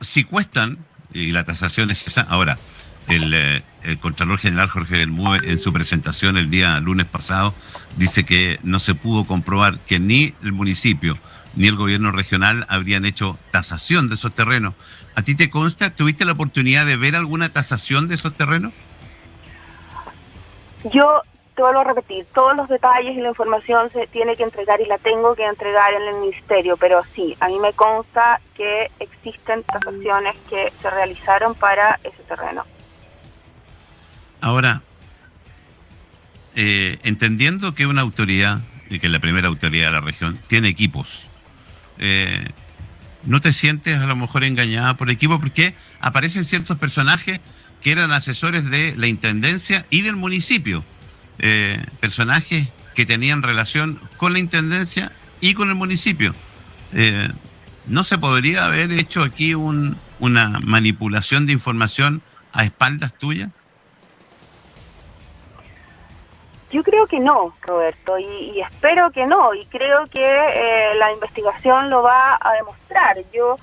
si 0.00 0.24
cuestan, 0.24 0.84
y 1.14 1.32
la 1.32 1.44
tasación 1.44 1.90
es 1.90 2.06
esa, 2.06 2.26
ahora, 2.28 2.58
el, 3.08 3.62
el 3.82 3.98
Contralor 3.98 4.38
General 4.38 4.68
Jorge 4.68 4.98
Bermúdez 4.98 5.42
en 5.44 5.58
su 5.58 5.72
presentación 5.72 6.36
el 6.36 6.50
día 6.50 6.78
lunes 6.80 7.06
pasado 7.06 7.54
dice 7.96 8.24
que 8.24 8.58
no 8.62 8.78
se 8.78 8.94
pudo 8.94 9.24
comprobar 9.24 9.78
que 9.80 9.98
ni 9.98 10.34
el 10.42 10.52
municipio 10.52 11.18
ni 11.54 11.66
el 11.66 11.76
gobierno 11.76 12.12
regional 12.12 12.66
habrían 12.68 13.04
hecho 13.04 13.38
tasación 13.50 14.08
de 14.08 14.14
esos 14.14 14.32
terrenos. 14.32 14.74
¿A 15.14 15.22
ti 15.22 15.34
te 15.34 15.50
consta? 15.50 15.90
¿Tuviste 15.90 16.24
la 16.24 16.32
oportunidad 16.32 16.86
de 16.86 16.96
ver 16.96 17.16
alguna 17.16 17.52
tasación 17.52 18.08
de 18.08 18.14
esos 18.14 18.34
terrenos? 18.34 18.72
Yo 20.92 21.22
te 21.54 21.62
vuelvo 21.62 21.80
a 21.80 21.84
repetir, 21.84 22.26
todos 22.32 22.56
los 22.56 22.68
detalles 22.68 23.16
y 23.16 23.20
la 23.20 23.28
información 23.28 23.90
se 23.90 24.06
tiene 24.06 24.36
que 24.36 24.44
entregar 24.44 24.80
y 24.80 24.86
la 24.86 24.98
tengo 24.98 25.34
que 25.34 25.44
entregar 25.44 25.92
en 25.92 26.02
el 26.02 26.20
ministerio, 26.20 26.76
pero 26.76 27.02
sí, 27.14 27.36
a 27.40 27.48
mí 27.48 27.58
me 27.58 27.72
consta 27.72 28.40
que 28.54 28.90
existen 28.98 29.62
tasaciones 29.64 30.36
que 30.48 30.72
se 30.80 30.90
realizaron 30.90 31.54
para 31.54 31.98
ese 32.04 32.22
terreno. 32.22 32.64
Ahora, 34.40 34.82
eh, 36.54 36.98
entendiendo 37.02 37.74
que 37.74 37.86
una 37.86 38.00
autoridad, 38.00 38.60
y 38.88 38.98
que 38.98 39.06
es 39.06 39.12
la 39.12 39.18
primera 39.18 39.48
autoridad 39.48 39.86
de 39.86 39.92
la 39.92 40.00
región, 40.00 40.38
tiene 40.48 40.68
equipos, 40.68 41.24
eh, 41.98 42.48
¿no 43.24 43.40
te 43.40 43.52
sientes 43.52 43.98
a 43.98 44.06
lo 44.06 44.16
mejor 44.16 44.44
engañada 44.44 44.96
por 44.96 45.10
equipo? 45.10 45.38
Porque 45.38 45.74
aparecen 46.00 46.44
ciertos 46.44 46.78
personajes 46.78 47.40
que 47.82 47.92
eran 47.92 48.12
asesores 48.12 48.70
de 48.70 48.94
la 48.96 49.06
Intendencia 49.06 49.86
y 49.90 50.02
del 50.02 50.16
municipio, 50.16 50.84
eh, 51.38 51.82
personajes 52.00 52.68
que 52.94 53.06
tenían 53.06 53.42
relación 53.42 54.00
con 54.16 54.32
la 54.32 54.38
Intendencia 54.38 55.12
y 55.40 55.54
con 55.54 55.68
el 55.68 55.74
municipio. 55.74 56.34
¿No 57.86 58.04
se 58.04 58.18
podría 58.18 58.66
haber 58.66 58.92
hecho 58.92 59.22
aquí 59.22 59.54
una 59.54 60.60
manipulación 60.60 61.46
de 61.46 61.52
información 61.52 62.22
a 62.52 62.64
espaldas 62.64 63.16
tuyas? 63.16 63.50
Yo 66.70 66.84
creo 66.84 67.06
que 67.06 67.18
no, 67.18 67.52
Roberto, 67.62 68.18
y, 68.18 68.60
espero 68.60 69.10
que 69.10 69.26
no, 69.26 69.54
y 69.54 69.66
creo 69.66 70.06
que 70.06 70.20
eh, 70.22 70.94
la 70.96 71.12
investigación 71.12 71.90
lo 71.90 72.02
va 72.02 72.38
a 72.40 72.52
demostrar. 72.54 73.16
Yo 73.32 73.56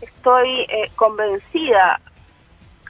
estoy 0.00 0.60
eh, 0.68 0.90
convencida, 0.94 2.00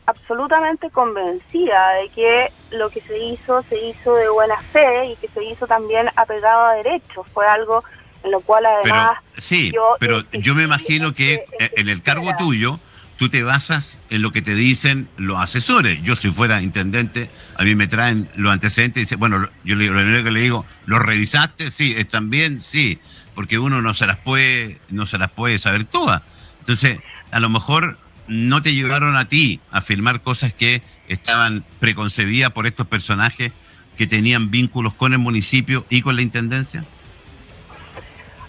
absolutamente 0.04 0.90
convencida 0.90 1.92
de 1.92 2.08
que 2.10 2.52
lo 2.70 2.90
que 2.90 3.00
se 3.00 3.18
hizo 3.18 3.62
se 3.62 3.78
hizo 3.82 4.14
de 4.14 4.28
buena 4.28 4.58
fe 4.58 5.06
y 5.06 5.16
que 5.16 5.28
se 5.28 5.42
hizo 5.44 5.66
también 5.66 6.10
apegado 6.16 6.66
a 6.66 6.74
derechos. 6.74 7.26
Fue 7.32 7.46
algo 7.46 7.82
en 8.22 8.30
lo 8.30 8.40
cual 8.40 8.66
además... 8.66 9.18
sí, 9.38 9.72
pero 9.98 10.20
yo 10.32 10.54
me 10.54 10.64
imagino 10.64 11.14
que 11.14 11.46
en 11.58 11.88
el 11.88 12.02
cargo 12.02 12.30
tuyo 12.38 12.78
tú 13.16 13.28
te 13.28 13.42
basas 13.42 13.98
en 14.10 14.22
lo 14.22 14.32
que 14.32 14.42
te 14.42 14.54
dicen 14.54 15.08
los 15.16 15.40
asesores. 15.40 16.02
Yo 16.02 16.16
si 16.16 16.30
fuera 16.30 16.62
intendente, 16.62 17.30
a 17.56 17.64
mí 17.64 17.74
me 17.74 17.86
traen 17.86 18.28
los 18.36 18.52
antecedentes 18.52 19.00
y 19.00 19.04
dicen, 19.04 19.18
bueno, 19.18 19.48
yo 19.64 19.74
lo 19.74 20.00
único 20.00 20.24
que 20.24 20.30
le 20.30 20.40
digo, 20.40 20.66
¿los 20.86 21.00
revisaste? 21.00 21.70
Sí, 21.70 21.94
¿están 21.96 22.30
bien? 22.30 22.60
Sí, 22.60 22.98
porque 23.34 23.58
uno 23.58 23.82
no 23.82 23.94
se 23.94 24.06
las 24.06 24.18
puede, 24.18 24.80
no 24.90 25.06
se 25.06 25.18
las 25.18 25.30
puede 25.30 25.58
saber 25.58 25.84
todas. 25.84 26.22
Entonces, 26.60 26.98
a 27.30 27.40
lo 27.40 27.48
mejor 27.48 27.98
no 28.28 28.62
te 28.62 28.74
llegaron 28.74 29.16
a 29.16 29.26
ti 29.26 29.60
a 29.70 29.80
firmar 29.80 30.22
cosas 30.22 30.52
que 30.52 30.82
estaban 31.08 31.64
preconcebidas 31.80 32.52
por 32.52 32.66
estos 32.66 32.86
personajes 32.86 33.52
que 33.96 34.06
tenían 34.06 34.50
vínculos 34.50 34.94
con 34.94 35.12
el 35.12 35.18
municipio 35.18 35.86
y 35.90 36.02
con 36.02 36.16
la 36.16 36.22
intendencia. 36.22 36.84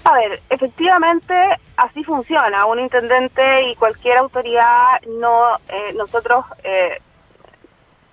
A 0.05 0.13
ver, 0.15 0.41
efectivamente 0.49 1.33
así 1.77 2.03
funciona. 2.03 2.65
Un 2.65 2.79
intendente 2.79 3.69
y 3.69 3.75
cualquier 3.75 4.17
autoridad, 4.17 5.01
no, 5.07 5.55
eh, 5.69 5.93
nosotros 5.95 6.45
eh, 6.63 7.01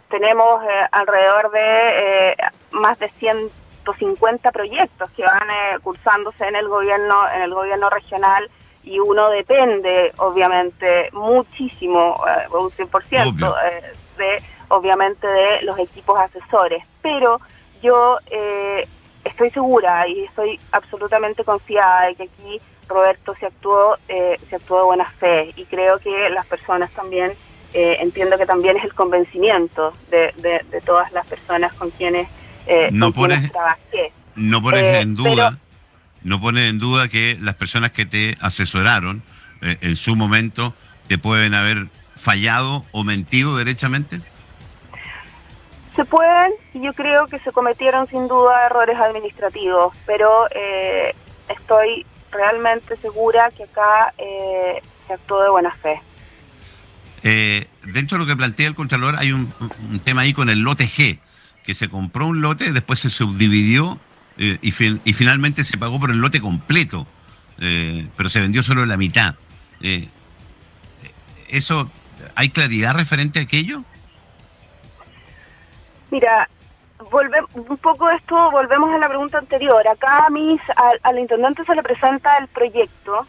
tenemos 0.09 0.63
eh, 0.65 0.69
alrededor 0.93 1.51
de 1.51 2.37
más 2.73 2.99
de 3.01 3.09
150 3.09 4.53
proyectos 4.53 5.11
que 5.11 5.25
van 5.25 5.49
cursándose 5.83 6.47
en 6.47 6.57
el 6.57 6.69
gobierno, 6.69 7.29
en 7.35 7.43
el 7.43 7.55
gobierno 7.55 7.91
regional 7.91 8.49
y 8.85 8.99
uno 8.99 9.29
depende, 9.29 10.13
obviamente, 10.19 11.11
muchísimo, 11.13 12.23
un 12.53 12.71
100% 12.71 13.55
de, 14.17 14.43
obviamente, 14.69 15.27
de 15.27 15.63
los 15.63 15.79
equipos 15.79 16.19
asesores. 16.19 16.85
Pero 17.03 17.41
yo 17.83 18.19
estoy 19.31 19.51
segura 19.51 20.07
y 20.07 20.25
estoy 20.25 20.61
absolutamente 20.73 21.45
confiada 21.45 22.07
de 22.07 22.15
que 22.17 22.23
aquí 22.25 22.61
Roberto 22.89 23.35
se 23.39 23.47
actuó, 23.47 23.97
eh, 24.09 24.37
se 24.49 24.57
actuó 24.57 24.79
de 24.79 24.85
buena 24.85 25.05
fe 25.05 25.53
y 25.57 25.65
creo 25.65 25.99
que 25.99 26.29
las 26.31 26.47
personas 26.47 26.91
también, 26.91 27.33
eh, 27.73 27.99
entiendo 28.01 28.37
que 28.37 28.47
también 28.47 28.77
es 28.77 28.85
el 28.85 28.93
convencimiento 28.95 29.93
de, 30.11 30.33
de, 30.43 30.81
todas 30.85 31.11
las 31.13 31.27
personas 31.27 31.73
con 31.75 31.91
quienes, 31.91 32.29
eh, 32.67 32.89
no 32.93 33.13
pones, 33.13 33.51
trabajé. 33.51 34.13
No 34.35 34.61
pones 34.61 34.83
eh, 34.83 35.01
en 35.01 35.15
duda, 35.15 35.59
no 36.23 36.41
pones 36.41 36.69
en 36.69 36.79
duda 36.79 37.09
que 37.09 37.39
las 37.41 37.55
personas 37.55 37.93
que 37.93 38.07
te 38.07 38.37
asesoraron 38.41 39.23
en 39.63 39.97
su 39.97 40.17
momento 40.17 40.73
te 41.07 41.19
pueden 41.19 41.53
haber 41.53 41.89
fallado 42.17 42.85
o 42.93 43.05
mentido 43.05 43.57
derechamente. 43.59 44.21
Se 45.97 46.05
pueden, 46.05 46.53
y 46.73 46.81
yo 46.83 46.93
creo 46.93 47.27
que 47.27 47.41
se 47.41 47.51
cometieron 47.51 48.07
sin 48.09 48.29
duda 48.29 48.67
errores 48.67 48.97
administrativos, 48.97 49.95
pero 50.07 50.47
eh, 50.55 51.15
estoy 51.49 52.07
realmente 52.31 52.97
segura 52.97 53.51
que 53.57 53.65
acá 53.65 54.15
eh, 54.17 54.81
se 55.07 55.15
actuó 55.15 55.43
de 55.43 55.51
buena 55.51 55.73
fe. 55.73 56.01
Eh, 57.23 57.67
dentro 57.83 58.17
de 58.17 58.25
lo 58.25 58.29
que 58.29 58.37
plantea 58.37 58.69
el 58.69 58.75
Contralor 58.75 59.17
hay 59.17 59.33
un, 59.33 59.53
tema 60.05 60.23
ahí 60.23 60.33
con 60.33 60.49
el 60.49 60.61
lote 60.61 60.85
G, 60.85 61.19
que 61.65 61.75
se 61.75 61.89
compró 61.89 62.27
un 62.27 62.41
lote, 62.41 62.73
después 62.73 63.01
se 63.01 63.11
subdividió 63.11 63.99
y, 64.39 64.59
y, 64.69 65.13
finalmente 65.13 65.65
se 65.65 65.77
pagó 65.77 66.01
por 66.01 66.11
el 66.11 66.19
lote 66.19 66.41
completo, 66.41 67.07
pero 68.17 68.31
se 68.31 68.41
vendió 68.41 68.63
solo 68.63 68.87
la 68.87 68.97
mitad. 68.97 69.35
¿Eso 71.49 71.91
hay 72.35 72.49
claridad 72.49 72.95
referente 72.95 73.41
a 73.41 73.43
aquello? 73.43 73.85
Mira, 76.11 76.49
volvemos 77.11 77.51
un 77.55 77.79
poco 77.79 78.11
esto, 78.11 78.51
volvemos 78.51 78.93
a 78.93 78.99
la 78.99 79.09
pregunta 79.09 79.39
anterior. 79.39 79.87
Acá 79.87 80.27
a 80.27 80.31
mis, 80.31 80.61
al, 81.03 81.19
intendente 81.19 81.65
se 81.65 81.75
le 81.75 81.83
presenta 81.83 82.37
el 82.39 82.49
proyecto 82.49 83.27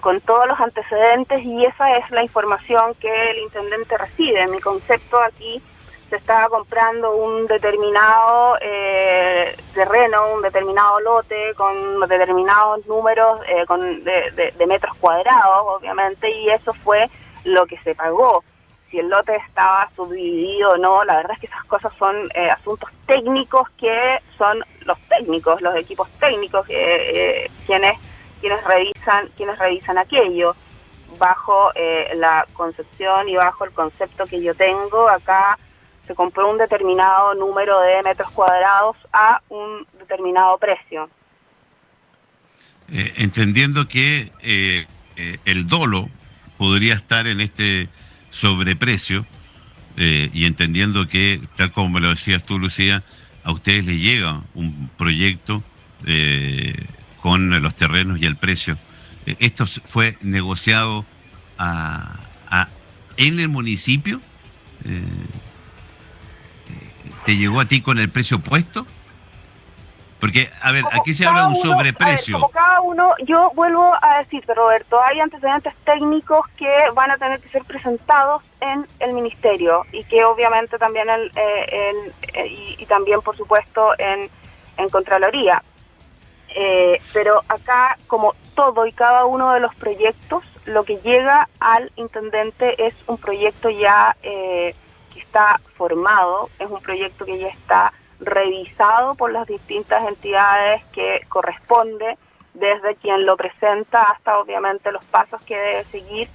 con 0.00 0.20
todos 0.20 0.46
los 0.46 0.60
antecedentes 0.60 1.42
y 1.42 1.64
esa 1.64 1.96
es 1.96 2.10
la 2.10 2.22
información 2.22 2.94
que 3.00 3.30
el 3.30 3.38
intendente 3.38 3.96
recibe. 3.96 4.46
Mi 4.48 4.60
concepto 4.60 5.18
aquí 5.20 5.62
se 6.10 6.16
estaba 6.16 6.48
comprando 6.48 7.16
un 7.16 7.46
determinado 7.46 8.58
eh, 8.60 9.56
terreno, 9.74 10.34
un 10.34 10.42
determinado 10.42 11.00
lote 11.00 11.54
con 11.56 12.00
determinados 12.00 12.86
números 12.86 13.40
eh, 13.48 13.64
con 13.66 14.04
de, 14.04 14.54
de 14.56 14.66
metros 14.66 14.94
cuadrados, 14.96 15.66
obviamente, 15.66 16.30
y 16.30 16.50
eso 16.50 16.74
fue 16.74 17.10
lo 17.44 17.66
que 17.66 17.78
se 17.78 17.94
pagó 17.94 18.44
si 18.96 19.00
el 19.00 19.10
lote 19.10 19.36
estaba 19.36 19.90
subdividido 19.94 20.70
o 20.70 20.76
no, 20.78 21.04
la 21.04 21.16
verdad 21.16 21.32
es 21.32 21.40
que 21.40 21.46
esas 21.46 21.64
cosas 21.64 21.92
son 21.98 22.16
eh, 22.34 22.48
asuntos 22.48 22.88
técnicos 23.04 23.68
que 23.78 24.20
son 24.38 24.64
los 24.86 24.98
técnicos, 25.02 25.60
los 25.60 25.76
equipos 25.76 26.08
técnicos 26.18 26.66
eh, 26.70 27.50
quienes 27.66 27.98
quienes 28.40 28.64
revisan 28.64 29.28
quienes 29.36 29.58
revisan 29.58 29.98
aquello 29.98 30.56
bajo 31.18 31.72
eh, 31.74 32.08
la 32.16 32.46
concepción 32.54 33.28
y 33.28 33.36
bajo 33.36 33.64
el 33.64 33.72
concepto 33.72 34.24
que 34.24 34.40
yo 34.40 34.54
tengo 34.54 35.10
acá 35.10 35.58
se 36.06 36.14
compró 36.14 36.50
un 36.50 36.56
determinado 36.56 37.34
número 37.34 37.78
de 37.80 38.02
metros 38.02 38.30
cuadrados 38.30 38.96
a 39.12 39.42
un 39.50 39.86
determinado 39.98 40.56
precio. 40.56 41.10
entendiendo 42.88 43.88
que 43.88 44.30
el 45.44 45.66
dolo 45.66 46.08
podría 46.56 46.94
estar 46.94 47.26
en 47.26 47.40
este 47.40 47.88
sobreprecio 48.36 49.26
eh, 49.96 50.30
y 50.32 50.44
entendiendo 50.44 51.08
que, 51.08 51.40
tal 51.56 51.72
como 51.72 51.88
me 51.88 52.00
lo 52.00 52.10
decías 52.10 52.44
tú, 52.44 52.58
Lucía, 52.58 53.02
a 53.44 53.52
ustedes 53.52 53.86
les 53.86 54.00
llega 54.00 54.42
un 54.54 54.90
proyecto 54.98 55.62
eh, 56.04 56.74
con 57.20 57.50
los 57.62 57.74
terrenos 57.74 58.20
y 58.20 58.26
el 58.26 58.36
precio. 58.36 58.76
Eh, 59.24 59.36
¿Esto 59.40 59.66
fue 59.66 60.18
negociado 60.20 61.06
a, 61.58 62.18
en 63.16 63.40
el 63.40 63.48
municipio? 63.48 64.20
¿Te 67.24 67.36
llegó 67.36 67.60
a 67.60 67.64
ti 67.64 67.80
con 67.80 67.98
el 67.98 68.10
precio 68.10 68.40
puesto? 68.40 68.86
Porque, 70.26 70.50
a 70.60 70.72
ver, 70.72 70.82
aquí 70.90 71.14
se 71.14 71.24
habla 71.24 71.42
de 71.42 71.46
un 71.50 71.54
sobreprecio. 71.54 72.40
como 72.40 72.50
cada 72.50 72.80
uno, 72.80 73.14
yo 73.24 73.52
vuelvo 73.54 73.94
a 74.02 74.18
decirte, 74.18 74.54
Roberto, 74.54 75.00
hay 75.00 75.20
antecedentes 75.20 75.72
técnicos 75.84 76.48
que 76.56 76.68
van 76.94 77.12
a 77.12 77.16
tener 77.16 77.40
que 77.40 77.48
ser 77.48 77.62
presentados 77.62 78.42
en 78.60 78.84
el 78.98 79.12
ministerio 79.12 79.86
y 79.92 80.02
que 80.02 80.24
obviamente 80.24 80.78
también, 80.78 81.08
el, 81.08 81.30
eh, 81.36 82.12
eh, 82.34 82.76
y, 82.76 82.84
también, 82.86 83.22
por 83.22 83.36
supuesto, 83.36 83.92
en, 83.98 84.28
en 84.76 84.88
Contraloría. 84.88 85.62
Eh, 86.56 87.00
pero 87.12 87.44
acá, 87.46 87.96
como 88.08 88.34
todo 88.56 88.84
y 88.84 88.92
cada 88.92 89.26
uno 89.26 89.52
de 89.52 89.60
los 89.60 89.76
proyectos, 89.76 90.42
lo 90.64 90.82
que 90.82 90.96
llega 91.02 91.48
al 91.60 91.92
intendente 91.94 92.84
es 92.84 92.96
un 93.06 93.16
proyecto 93.16 93.70
ya 93.70 94.16
que 94.20 94.74
está 95.14 95.60
formado, 95.76 96.50
es 96.58 96.68
un 96.68 96.82
proyecto 96.82 97.24
que 97.24 97.38
ya 97.38 97.46
está 97.46 97.92
revisado 98.20 99.14
por 99.14 99.32
las 99.32 99.46
distintas 99.46 100.06
entidades 100.06 100.82
que 100.92 101.20
corresponde, 101.28 102.16
desde 102.54 102.96
quien 102.96 103.26
lo 103.26 103.36
presenta 103.36 104.02
hasta 104.02 104.38
obviamente 104.38 104.90
los 104.92 105.04
pasos 105.04 105.40
que 105.42 105.56
debe 105.56 105.84
seguir, 105.84 106.28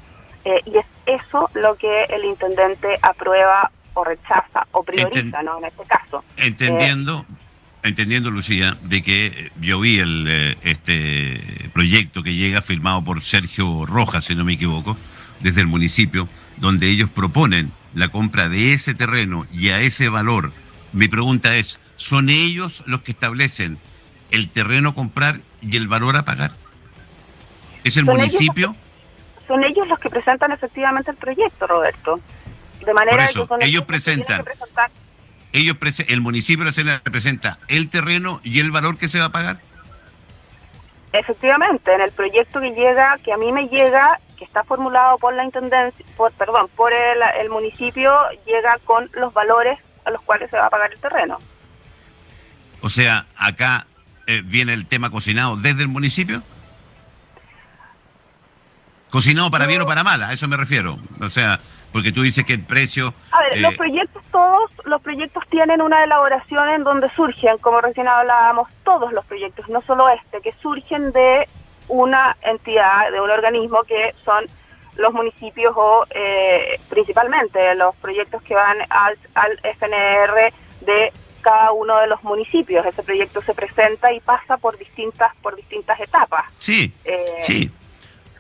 eh, 0.45 0.61
y 0.65 0.77
es 0.77 0.85
eso 1.05 1.49
lo 1.53 1.75
que 1.75 2.03
el 2.05 2.25
intendente 2.25 2.97
aprueba 3.01 3.71
o 3.93 4.03
rechaza 4.03 4.67
o 4.71 4.83
prioriza, 4.83 5.43
¿no? 5.43 5.57
En 5.57 5.65
este 5.65 5.83
caso. 5.83 6.23
Entendiendo, 6.37 7.25
entendiendo 7.83 8.31
Lucía, 8.31 8.77
de 8.81 9.01
que 9.01 9.51
yo 9.59 9.79
vi 9.79 9.99
el 9.99 10.27
eh, 10.29 10.57
este 10.63 11.69
proyecto 11.73 12.23
que 12.23 12.35
llega 12.35 12.61
firmado 12.61 13.03
por 13.03 13.21
Sergio 13.21 13.85
Rojas, 13.85 14.25
si 14.25 14.35
no 14.35 14.43
me 14.43 14.53
equivoco, 14.53 14.95
desde 15.39 15.61
el 15.61 15.67
municipio, 15.67 16.27
donde 16.57 16.87
ellos 16.89 17.09
proponen 17.09 17.71
la 17.93 18.07
compra 18.09 18.47
de 18.47 18.73
ese 18.73 18.93
terreno 18.93 19.45
y 19.51 19.69
a 19.69 19.81
ese 19.81 20.09
valor 20.09 20.51
mi 20.93 21.07
pregunta 21.07 21.55
es, 21.55 21.79
¿son 21.95 22.29
ellos 22.29 22.83
los 22.85 23.01
que 23.01 23.11
establecen 23.11 23.77
el 24.31 24.49
terreno 24.49 24.89
a 24.89 24.95
comprar 24.95 25.41
y 25.61 25.77
el 25.77 25.87
valor 25.87 26.17
a 26.17 26.25
pagar? 26.25 26.51
¿Es 27.83 27.97
el 27.97 28.05
municipio? 28.05 28.75
son 29.51 29.63
ellos 29.65 29.85
los 29.89 29.99
que 29.99 30.09
presentan 30.09 30.53
efectivamente 30.53 31.11
el 31.11 31.17
proyecto, 31.17 31.67
Roberto. 31.67 32.21
De 32.85 32.93
manera 32.93 33.27
que 33.27 33.65
ellos 33.65 33.83
presentan. 33.83 34.45
ellos 35.51 35.75
el 36.07 36.21
municipio 36.21 36.63
representa 36.63 37.59
el 37.67 37.89
terreno 37.89 38.39
y 38.45 38.61
el 38.61 38.71
valor 38.71 38.97
que 38.97 39.09
se 39.09 39.19
va 39.19 39.25
a 39.25 39.31
pagar. 39.31 39.57
Efectivamente, 41.11 41.93
en 41.93 41.99
el 41.99 42.13
proyecto 42.13 42.61
que 42.61 42.71
llega, 42.71 43.17
que 43.25 43.33
a 43.33 43.37
mí 43.37 43.51
me 43.51 43.67
llega, 43.67 44.21
que 44.37 44.45
está 44.45 44.63
formulado 44.63 45.17
por 45.17 45.33
la 45.33 45.43
intendencia, 45.43 46.05
por, 46.15 46.31
perdón, 46.31 46.69
por 46.77 46.93
el, 46.93 47.19
el 47.41 47.49
municipio, 47.49 48.13
llega 48.45 48.77
con 48.85 49.09
los 49.13 49.33
valores 49.33 49.77
a 50.05 50.11
los 50.11 50.21
cuales 50.21 50.49
se 50.49 50.57
va 50.57 50.67
a 50.67 50.69
pagar 50.69 50.91
el 50.91 50.99
terreno. 50.99 51.39
O 52.81 52.89
sea, 52.89 53.25
acá 53.37 53.85
eh, 54.27 54.41
viene 54.43 54.73
el 54.73 54.85
tema 54.85 55.09
cocinado 55.09 55.55
desde 55.55 55.81
el 55.81 55.87
municipio. 55.87 56.41
Cocinado 59.09 59.51
para 59.51 59.67
bien 59.67 59.81
o 59.81 59.85
para 59.85 60.03
mal, 60.03 60.23
a 60.23 60.31
eso 60.31 60.47
me 60.47 60.57
refiero. 60.57 60.97
O 61.19 61.29
sea, 61.29 61.59
porque 61.91 62.11
tú 62.11 62.21
dices 62.21 62.45
que 62.45 62.53
el 62.53 62.63
precio... 62.63 63.13
A 63.31 63.41
ver, 63.41 63.59
los 63.59 63.73
eh, 63.73 63.77
proyectos 63.77 64.23
todos, 64.31 64.71
los 64.85 65.01
proyectos 65.01 65.43
tienen 65.49 65.81
una 65.81 66.03
elaboración 66.03 66.69
en 66.69 66.83
donde 66.83 67.09
surgen, 67.13 67.57
como 67.57 67.81
recién 67.81 68.07
hablábamos, 68.07 68.69
todos 68.83 69.11
los 69.11 69.25
proyectos, 69.25 69.67
no 69.67 69.81
solo 69.81 70.07
este, 70.09 70.41
que 70.41 70.53
surgen 70.61 71.11
de 71.11 71.47
una 71.89 72.37
entidad, 72.41 73.11
de 73.11 73.19
un 73.19 73.29
organismo 73.29 73.83
que 73.83 74.15
son 74.23 74.45
los 74.95 75.13
municipios 75.13 75.73
o 75.75 76.05
eh, 76.09 76.79
principalmente 76.89 77.73
los 77.75 77.95
proyectos 77.97 78.41
que 78.43 78.55
van 78.55 78.77
al, 78.89 79.17
al 79.33 79.59
FNR 79.63 80.53
de 80.81 81.11
cada 81.41 81.71
uno 81.71 81.99
de 81.99 82.07
los 82.07 82.23
municipios. 82.23 82.85
Ese 82.85 83.03
proyecto 83.03 83.41
se 83.41 83.53
presenta 83.53 84.13
y 84.13 84.19
pasa 84.21 84.57
por 84.57 84.77
distintas 84.77 85.35
por 85.41 85.55
distintas 85.55 85.99
etapas. 85.99 86.45
Sí, 86.59 86.93
eh, 87.03 87.37
sí. 87.41 87.71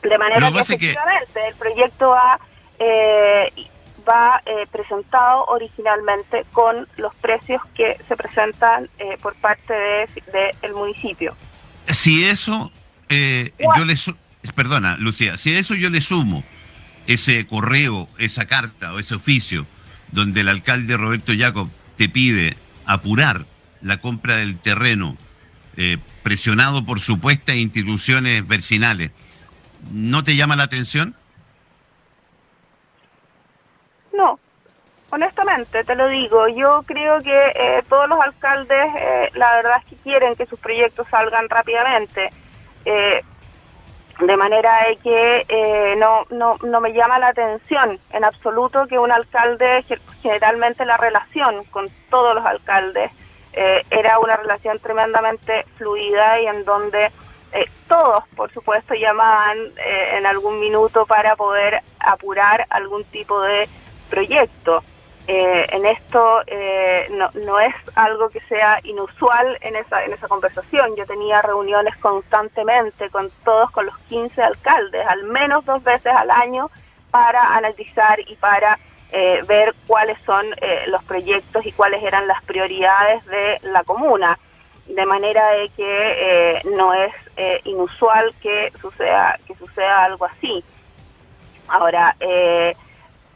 De 0.03 0.17
manera 0.17 0.51
que 0.51 0.59
efectivamente 0.59 1.47
el 1.47 1.55
proyecto 1.55 2.09
va, 2.09 2.39
eh, 2.79 3.51
va 4.07 4.41
eh, 4.45 4.65
presentado 4.71 5.45
originalmente 5.45 6.45
con 6.51 6.87
los 6.97 7.13
precios 7.15 7.61
que 7.75 7.97
se 8.07 8.15
presentan 8.15 8.89
por 9.21 9.35
parte 9.35 9.73
del 9.73 10.55
de, 10.61 10.73
municipio. 10.73 11.35
Si 11.87 12.25
eso, 12.25 12.71
yo 13.09 13.85
le... 13.85 13.95
Perdona, 14.55 14.97
Lucía, 14.97 15.37
si 15.37 15.53
a 15.53 15.59
eso 15.59 15.75
yo 15.75 15.89
le 15.89 16.01
sumo 16.01 16.43
ese 17.07 17.45
correo, 17.47 18.07
esa 18.17 18.45
carta 18.45 18.93
o 18.93 18.99
ese 18.99 19.15
oficio 19.15 19.65
donde 20.11 20.41
el 20.41 20.49
alcalde 20.49 20.97
Roberto 20.97 21.31
Jacob 21.37 21.69
te 21.95 22.09
pide 22.09 22.57
apurar 22.85 23.45
la 23.81 23.97
compra 23.97 24.37
del 24.37 24.59
terreno, 24.59 25.15
eh, 25.77 25.97
presionado 26.23 26.85
por 26.85 26.99
supuestas 26.99 27.55
instituciones 27.55 28.47
vecinales, 28.47 29.11
¿no 29.91 30.23
te 30.23 30.35
llama 30.35 30.55
la 30.55 30.63
atención? 30.63 31.15
No, 34.13 34.39
honestamente 35.09 35.83
te 35.83 35.95
lo 35.95 36.07
digo, 36.07 36.47
yo 36.49 36.83
creo 36.85 37.21
que 37.21 37.47
eh, 37.55 37.83
todos 37.87 38.09
los 38.09 38.19
alcaldes 38.19 38.87
eh, 38.99 39.29
la 39.35 39.55
verdad 39.55 39.77
es 39.79 39.85
que 39.85 39.95
quieren 40.03 40.35
que 40.35 40.45
sus 40.45 40.59
proyectos 40.59 41.07
salgan 41.09 41.47
rápidamente. 41.49 42.29
De 44.21 44.37
manera 44.37 44.85
que 45.03 45.95
no, 45.97 46.25
no, 46.29 46.55
no 46.63 46.79
me 46.79 46.93
llama 46.93 47.19
la 47.19 47.29
atención 47.29 47.99
en 48.11 48.23
absoluto 48.23 48.87
que 48.87 48.99
un 48.99 49.11
alcalde 49.11 49.83
generalmente 50.21 50.85
la 50.85 50.97
relación 50.97 51.63
con 51.65 51.87
todos 52.09 52.35
los 52.35 52.45
alcaldes 52.45 53.11
eh, 53.53 53.83
era 53.89 54.19
una 54.19 54.37
relación 54.37 54.79
tremendamente 54.79 55.65
fluida 55.77 56.39
y 56.39 56.47
en 56.47 56.63
donde 56.63 57.09
eh, 57.51 57.65
todos, 57.87 58.23
por 58.35 58.51
supuesto, 58.53 58.93
llamaban 58.93 59.57
eh, 59.85 60.17
en 60.17 60.25
algún 60.25 60.59
minuto 60.59 61.05
para 61.05 61.35
poder 61.35 61.81
apurar 61.99 62.65
algún 62.69 63.03
tipo 63.05 63.41
de 63.41 63.67
proyecto. 64.09 64.83
En 65.27 65.85
esto 65.85 66.41
no, 67.11 67.29
no, 67.45 67.59
es 67.59 67.73
algo 67.95 68.29
que 68.29 68.41
sea 68.41 68.79
inusual 68.83 69.57
en 69.61 69.75
esa, 69.75 70.03
en 70.03 70.13
esa 70.13 70.27
conversación. 70.27 70.95
Yo 70.95 71.05
tenía 71.05 71.41
reuniones 71.41 71.95
constantemente 71.97 73.09
con 73.09 73.29
todos, 73.43 73.71
con 73.71 73.85
los 73.85 73.97
15 74.09 74.41
alcaldes, 74.41 75.05
al 75.07 75.23
menos 75.23 75.63
dos 75.65 75.83
veces 75.83 76.11
al 76.11 76.31
año, 76.31 76.69
para 77.11 77.55
analizar 77.55 78.19
y 78.27 78.35
para 78.35 78.79
eh, 79.13 79.41
ver 79.45 79.75
cuáles 79.87 80.17
son 80.25 80.45
eh, 80.61 80.85
los 80.87 81.03
proyectos 81.03 81.65
y 81.65 81.73
cuáles 81.73 82.01
eran 82.01 82.27
las 82.27 82.41
prioridades 82.43 83.25
de 83.25 83.59
la 83.63 83.83
comuna, 83.83 84.39
de 84.87 85.05
manera 85.05 85.49
de 85.51 85.67
que 85.69 85.83
eh, 85.85 86.61
no 86.75 86.93
es 86.93 87.11
inusual 87.63 88.33
que 88.41 88.71
suceda 88.79 89.39
que 89.47 89.55
suceda 89.55 90.03
algo 90.03 90.25
así. 90.25 90.63
Ahora, 91.67 92.15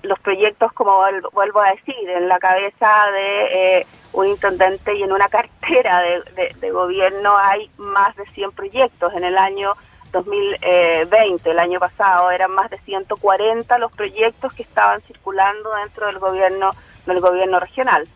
los 0.05 0.19
proyectos, 0.19 0.71
como 0.73 0.97
vuelvo 1.31 1.61
a 1.61 1.71
decir, 1.71 2.09
en 2.09 2.27
la 2.27 2.39
cabeza 2.39 2.89
de 3.11 3.85
un 4.13 4.27
intendente 4.27 4.95
y 4.95 5.03
en 5.03 5.11
una 5.11 5.27
cartera 5.29 6.01
de, 6.01 6.55
de 6.59 6.71
gobierno 6.71 7.37
hay 7.37 7.69
más 7.77 8.15
de 8.15 8.25
100 8.27 8.51
proyectos. 8.51 9.13
En 9.13 9.23
el 9.23 9.37
año 9.37 9.73
2020, 10.11 11.51
el 11.51 11.59
año 11.59 11.79
pasado, 11.79 12.31
eran 12.31 12.51
más 12.51 12.69
de 12.69 12.79
140 12.79 13.77
los 13.79 13.91
proyectos 13.91 14.53
que 14.53 14.63
estaban 14.63 15.01
circulando 15.01 15.69
dentro 15.83 16.07
del 16.07 16.19
gobierno 16.19 16.71
del 17.05 17.19
gobierno 17.19 17.59
regional. 17.59 18.07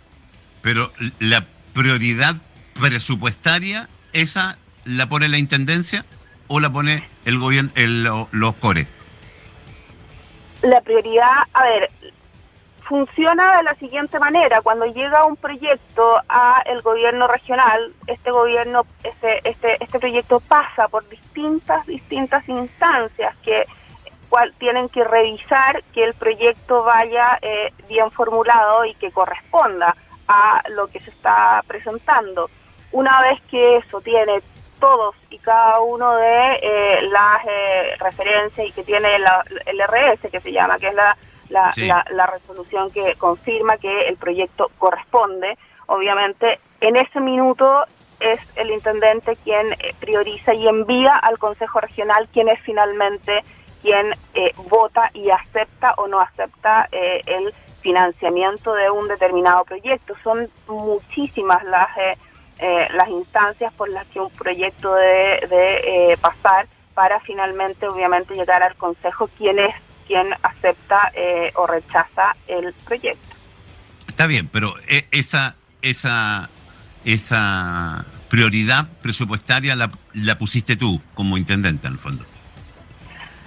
Pero 0.62 0.92
la 1.20 1.46
prioridad 1.74 2.36
presupuestaria, 2.80 3.88
esa 4.14 4.58
la 4.86 5.08
pone 5.08 5.30
la 5.30 5.38
intendencia 5.38 6.06
o 6.48 6.60
la 6.60 6.72
pone 6.72 7.08
el 7.26 7.38
gobierno, 7.38 7.72
el, 7.76 8.04
los 8.04 8.56
core. 8.56 8.88
La 10.62 10.82
prioridad, 10.82 11.34
a 11.54 11.64
ver, 11.64 11.90
funciona 12.90 13.58
de 13.58 13.64
la 13.64 13.76
siguiente 13.76 14.20
manera. 14.20 14.62
Cuando 14.62 14.86
llega 14.88 15.26
un 15.26 15.38
proyecto 15.38 16.20
a 16.28 16.62
el 16.66 16.82
gobierno 16.82 17.28
regional 17.28 17.94
este 18.08 18.32
gobierno 18.32 18.86
este 19.04 19.48
este 19.48 19.78
este 19.84 20.00
proyecto 20.00 20.40
pasa 20.40 20.88
por 20.88 21.08
distintas 21.08 21.86
distintas 21.86 22.50
instancias 22.50 23.36
que 23.44 23.66
cual 24.28 24.54
tienen 24.58 24.90
que 24.90 25.04
revisar 25.04 25.84
que 25.94 26.04
el 26.04 26.14
proyecto 26.14 26.84
vaya 26.84 27.38
eh, 27.42 27.72
bien 27.88 28.10
formulado 28.12 28.86
y 28.86 28.94
que 28.96 29.12
corresponda 29.12 29.96
a 30.28 30.62
lo 30.70 30.88
que 30.88 31.00
se 31.00 31.10
está 31.10 31.64
presentando. 31.68 32.50
Una 32.92 33.22
vez 33.22 33.42
que 33.50 33.78
eso 33.78 34.02
tiene 34.02 34.42
todos 34.80 35.16
y 35.30 35.38
cada 35.40 35.80
uno 35.82 36.16
de 36.16 36.60
eh, 36.62 37.02
las 37.10 37.46
eh, 37.46 37.96
referencias 38.00 38.68
y 38.68 38.72
que 38.72 38.84
tiene 38.84 39.16
el 39.16 39.24
RS 39.82 40.30
que 40.32 40.40
se 40.40 40.52
llama 40.52 40.78
que 40.78 40.88
es 40.88 40.94
la 40.96 41.18
la, 41.50 42.06
la, 42.12 42.28
resolución 42.28 42.92
que 42.92 43.16
confirma 43.16 43.78
que 43.78 44.08
el 44.08 44.18
proyecto 44.18 44.72
corresponde. 44.78 45.58
Obviamente, 45.88 46.60
en 46.82 46.96
ese 46.96 47.20
minuto 47.20 47.86
es 48.20 48.40
el 48.56 48.72
intendente 48.72 49.36
quien 49.38 49.72
eh, 49.74 49.94
prioriza 50.00 50.54
y 50.54 50.68
envía 50.68 51.16
al 51.16 51.38
Consejo 51.40 51.80
Regional 51.80 52.28
quien 52.32 52.50
es 52.50 52.60
finalmente 52.62 53.44
quien 53.82 54.12
eh, 54.34 54.54
vota 54.70 55.10
y 55.14 55.30
acepta 55.30 55.94
o 55.98 56.08
no 56.08 56.20
acepta 56.20 56.90
eh, 56.92 57.22
el 57.26 57.54
financiamiento 57.82 58.74
de 58.74 58.90
un 58.92 59.08
determinado 59.08 59.64
proyecto. 59.64 60.16
Son 60.22 60.50
muchísimas 60.68 61.64
las, 61.64 61.88
las 62.60 63.10
instancias 63.10 63.72
por 63.74 63.90
las 63.90 64.06
que 64.08 64.20
un 64.20 64.30
proyecto 64.32 64.94
debe 64.94 65.48
de, 65.48 66.18
pasar 66.22 66.68
para 66.94 67.20
finalmente, 67.22 67.88
obviamente, 67.88 68.36
llegar 68.36 68.62
al 68.62 68.76
Consejo, 68.76 69.30
quien 69.38 69.60
es 69.60 69.74
quien 70.10 70.28
acepta 70.42 71.12
eh, 71.14 71.52
o 71.56 71.68
rechaza 71.68 72.36
el 72.48 72.74
proyecto. 72.84 73.36
Está 74.08 74.26
bien, 74.26 74.50
pero 74.52 74.74
eh, 74.88 75.08
esa, 75.12 75.56
esa, 75.84 76.50
esa 77.06 78.06
prioridad 78.28 78.88
presupuestaria 79.04 79.76
la, 79.76 79.92
la 80.16 80.38
pusiste 80.40 80.76
tú 80.76 81.00
como 81.14 81.38
intendente, 81.38 81.86
en 81.86 81.94
el 81.94 82.00
fondo. 82.00 82.26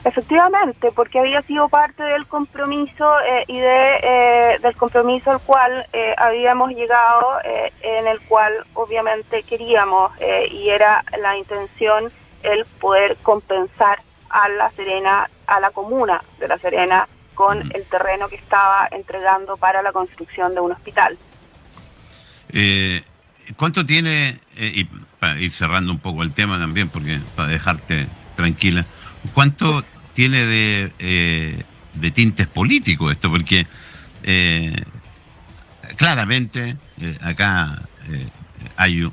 Efectivamente, 0.04 0.90
porque 0.92 1.20
había 1.20 1.42
sido 1.42 1.68
parte 1.68 2.02
del 2.02 2.26
compromiso 2.26 3.20
eh, 3.20 3.44
y 3.46 3.58
de, 3.60 4.58
del 4.60 4.76
compromiso 4.76 5.30
al 5.30 5.40
cual 5.40 5.86
habíamos 6.16 6.70
llegado, 6.70 7.38
en 7.82 8.06
el 8.08 8.20
cual 8.22 8.52
obviamente 8.74 9.44
queríamos 9.44 10.10
y 10.50 10.68
era 10.70 11.04
la 11.20 11.36
intención 11.36 12.10
el 12.42 12.64
poder 12.80 13.16
compensar 13.22 14.00
a 14.28 14.48
La 14.48 14.70
Serena, 14.70 15.28
a 15.46 15.60
la 15.60 15.70
comuna 15.70 16.20
de 16.40 16.48
La 16.48 16.58
Serena, 16.58 17.08
con 17.34 17.60
el 17.74 17.84
terreno 17.84 18.28
que 18.28 18.36
estaba 18.36 18.88
entregando 18.90 19.56
para 19.56 19.82
la 19.82 19.92
construcción 19.92 20.54
de 20.54 20.60
un 20.60 20.72
hospital. 20.72 21.18
Eh, 22.50 23.02
¿Cuánto 23.56 23.84
tiene, 23.84 24.40
eh, 24.56 24.72
y 24.74 24.84
para 25.18 25.40
ir 25.40 25.50
cerrando 25.50 25.92
un 25.92 25.98
poco 25.98 26.22
el 26.22 26.32
tema 26.32 26.58
también, 26.58 26.88
porque 26.88 27.20
para 27.36 27.48
dejarte 27.48 28.06
tranquila, 28.36 28.84
¿cuánto 29.34 29.84
tiene 30.14 30.44
de, 30.44 30.92
eh, 30.98 31.62
de 31.94 32.10
tintes 32.10 32.46
políticos 32.46 33.12
esto? 33.12 33.30
Porque 33.30 33.66
claramente 35.96 36.76
acá 37.20 37.82
hay... 38.76 39.10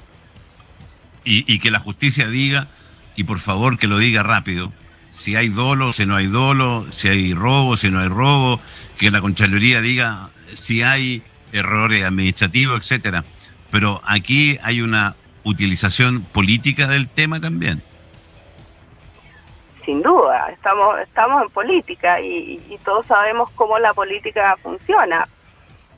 Y, 1.26 1.54
y 1.54 1.60
que 1.60 1.70
la 1.70 1.80
justicia 1.80 2.28
diga, 2.30 2.68
y 3.16 3.24
por 3.24 3.40
favor 3.40 3.78
que 3.78 3.88
lo 3.88 3.98
diga 3.98 4.24
rápido, 4.24 4.72
si 5.12 5.36
hay 5.36 5.50
dolo, 5.50 5.92
si 5.94 6.06
no 6.06 6.16
hay 6.16 6.28
dolo, 6.28 6.88
si 6.92 7.08
hay 7.08 7.34
robo, 7.34 7.76
si 7.78 7.90
no 7.90 8.00
hay 8.00 8.08
robo, 8.08 8.62
que 8.98 9.12
la 9.12 9.22
Contraloría 9.22 9.82
diga 9.82 10.30
si 10.54 10.82
hay 10.82 11.22
errores 11.52 12.06
administrativos, 12.06 12.80
etcétera. 12.80 13.26
Pero 13.72 14.02
aquí 14.06 14.58
hay 14.64 14.82
una 14.82 15.16
utilización 15.44 16.22
política 16.22 16.88
del 16.88 17.08
tema 17.08 17.40
también. 17.40 17.82
Sin 19.90 20.04
duda, 20.04 20.52
estamos 20.52 21.00
estamos 21.00 21.42
en 21.42 21.50
política 21.50 22.22
y, 22.22 22.78
todos 22.86 23.08
sabemos 23.08 23.50
cómo 23.56 23.80
la 23.80 23.92
política 23.92 24.56
funciona. 24.62 25.28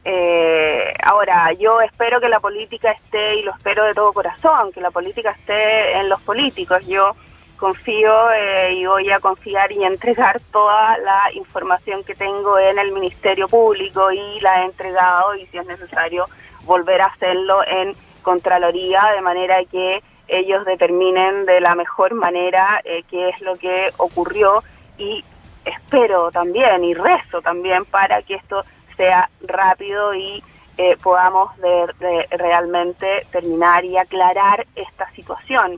Eh, 0.05 0.93
ahora, 1.03 1.51
yo 1.51 1.81
espero 1.81 2.21
que 2.21 2.29
la 2.29 2.39
política 2.39 2.91
esté, 2.91 3.35
y 3.35 3.41
lo 3.41 3.51
espero 3.51 3.83
de 3.83 3.93
todo 3.93 4.13
corazón, 4.13 4.71
que 4.71 4.79
la 4.79 4.91
política 4.91 5.31
esté 5.31 5.97
en 5.97 6.07
los 6.07 6.21
políticos. 6.21 6.87
Yo 6.87 7.17
confío 7.57 8.31
eh, 8.31 8.75
y 8.75 8.85
voy 8.85 9.11
a 9.11 9.19
confiar 9.19 9.73
y 9.73 9.83
entregar 9.83 10.39
toda 10.53 10.97
la 10.99 11.23
información 11.33 12.05
que 12.05 12.15
tengo 12.15 12.57
en 12.59 12.79
el 12.79 12.93
Ministerio 12.93 13.49
Público 13.49 14.09
y 14.13 14.39
la 14.39 14.61
he 14.61 14.65
entregado 14.67 15.35
y 15.35 15.47
si 15.47 15.57
es 15.57 15.65
necesario 15.65 16.27
volver 16.63 17.01
a 17.01 17.07
hacerlo 17.07 17.61
en 17.67 17.93
Contraloría 18.21 19.11
de 19.15 19.21
manera 19.21 19.57
que 19.65 20.01
ellos 20.31 20.65
determinen 20.65 21.45
de 21.45 21.59
la 21.59 21.75
mejor 21.75 22.13
manera 22.13 22.81
eh, 22.85 23.03
qué 23.09 23.29
es 23.29 23.41
lo 23.41 23.55
que 23.55 23.91
ocurrió 23.97 24.63
y 24.97 25.23
espero 25.65 26.31
también 26.31 26.83
y 26.83 26.93
rezo 26.93 27.41
también 27.41 27.85
para 27.85 28.21
que 28.23 28.35
esto 28.35 28.63
sea 28.95 29.29
rápido 29.41 30.15
y 30.15 30.41
eh, 30.77 30.97
podamos 31.03 31.55
de, 31.57 32.27
realmente 32.31 33.27
terminar 33.31 33.83
y 33.83 33.97
aclarar 33.97 34.65
esta 34.75 35.11
situación 35.11 35.77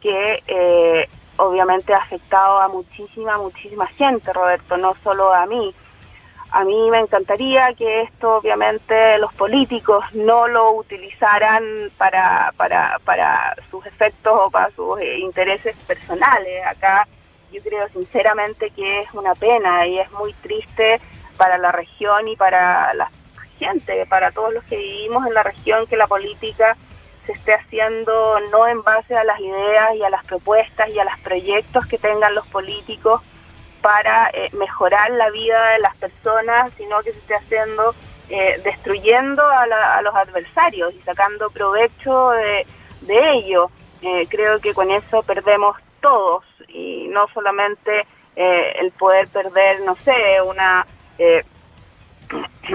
que 0.00 0.42
eh, 0.46 1.08
obviamente 1.36 1.92
ha 1.92 1.98
afectado 1.98 2.58
a 2.58 2.68
muchísima, 2.68 3.36
muchísima 3.36 3.86
gente, 3.86 4.32
Roberto, 4.32 4.78
no 4.78 4.94
solo 5.04 5.34
a 5.34 5.44
mí. 5.44 5.74
A 6.52 6.64
mí 6.64 6.90
me 6.90 6.98
encantaría 6.98 7.72
que 7.74 8.02
esto, 8.02 8.36
obviamente, 8.36 9.18
los 9.18 9.32
políticos 9.34 10.04
no 10.14 10.48
lo 10.48 10.72
utilizaran 10.72 11.62
para, 11.96 12.52
para, 12.56 12.98
para 13.04 13.54
sus 13.70 13.86
efectos 13.86 14.32
o 14.34 14.50
para 14.50 14.70
sus 14.70 14.98
eh, 14.98 15.18
intereses 15.18 15.76
personales. 15.86 16.66
Acá 16.66 17.06
yo 17.52 17.62
creo 17.62 17.88
sinceramente 17.90 18.70
que 18.70 19.00
es 19.00 19.12
una 19.14 19.34
pena 19.34 19.86
y 19.86 20.00
es 20.00 20.10
muy 20.12 20.32
triste 20.34 21.00
para 21.36 21.56
la 21.56 21.70
región 21.70 22.26
y 22.26 22.34
para 22.34 22.94
la 22.94 23.10
gente, 23.58 24.04
para 24.06 24.32
todos 24.32 24.52
los 24.52 24.64
que 24.64 24.76
vivimos 24.76 25.26
en 25.26 25.34
la 25.34 25.44
región, 25.44 25.86
que 25.86 25.96
la 25.96 26.08
política 26.08 26.76
se 27.26 27.32
esté 27.32 27.54
haciendo 27.54 28.40
no 28.50 28.66
en 28.66 28.82
base 28.82 29.16
a 29.16 29.22
las 29.22 29.38
ideas 29.38 29.94
y 29.94 30.02
a 30.02 30.10
las 30.10 30.24
propuestas 30.24 30.88
y 30.90 30.98
a 30.98 31.04
los 31.04 31.18
proyectos 31.20 31.86
que 31.86 31.98
tengan 31.98 32.34
los 32.34 32.46
políticos 32.48 33.22
para 33.82 34.30
eh, 34.32 34.50
mejorar 34.52 35.10
la 35.10 35.30
vida 35.30 35.70
de 35.70 35.80
las 35.80 35.96
personas, 35.96 36.72
sino 36.76 37.00
que 37.00 37.12
se 37.12 37.18
esté 37.18 37.34
haciendo 37.34 37.94
eh, 38.28 38.60
destruyendo 38.64 39.42
a, 39.42 40.02
los 40.02 40.14
adversarios 40.14 40.94
y 40.94 41.00
sacando 41.00 41.50
provecho 41.50 42.30
de, 42.30 42.66
ello. 43.08 43.70
Eh, 44.02 44.26
creo 44.28 44.60
que 44.60 44.72
con 44.72 44.90
eso 44.90 45.22
perdemos 45.22 45.76
todos 46.00 46.44
y 46.68 47.08
no 47.08 47.26
solamente 47.34 48.06
el 48.36 48.90
poder 48.92 49.28
perder, 49.28 49.80
no 49.80 49.94
sé, 49.96 50.40
una 50.46 50.86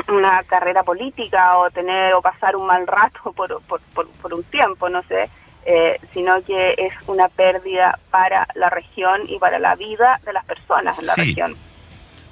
una 0.10 0.44
carrera 0.44 0.84
política 0.84 1.58
o 1.58 1.70
tener 1.72 2.14
o 2.14 2.22
pasar 2.22 2.56
un 2.56 2.68
mal 2.68 2.86
rato 2.88 3.32
por, 3.36 3.62
por, 3.64 3.82
por, 3.94 4.34
un 4.34 4.44
tiempo, 4.44 4.90
no 4.90 5.02
sé, 5.04 5.30
eh, 5.66 6.00
sino 6.14 6.44
que 6.44 6.76
es 6.78 6.94
una 7.08 7.28
pérdida 7.28 8.00
para 8.12 8.48
la 8.56 8.70
región 8.70 9.22
y 9.28 9.40
para 9.40 9.60
la 9.60 9.76
vida 9.76 10.20
de 10.26 10.34
las 10.34 10.46
personas 10.46 11.00
en 11.00 11.08
la 11.08 11.16
región. 11.16 11.56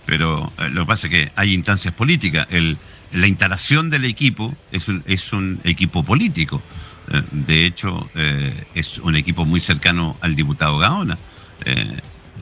Pero 0.05 0.51
eh, 0.59 0.69
lo 0.69 0.81
que 0.81 0.87
pasa 0.87 1.07
es 1.07 1.11
que 1.11 1.31
hay 1.35 1.53
instancias 1.53 1.93
políticas. 1.93 2.47
El, 2.49 2.77
la 3.11 3.27
instalación 3.27 3.89
del 3.89 4.05
equipo 4.05 4.53
es 4.71 4.87
un, 4.87 5.03
es 5.07 5.33
un 5.33 5.59
equipo 5.63 6.03
político. 6.03 6.61
Eh, 7.11 7.21
de 7.31 7.65
hecho, 7.65 8.09
es 8.73 8.99
un 8.99 9.15
equipo 9.15 9.45
muy 9.45 9.59
cercano 9.59 10.17
al 10.21 10.35
diputado 10.35 10.77
Gaona. 10.77 11.17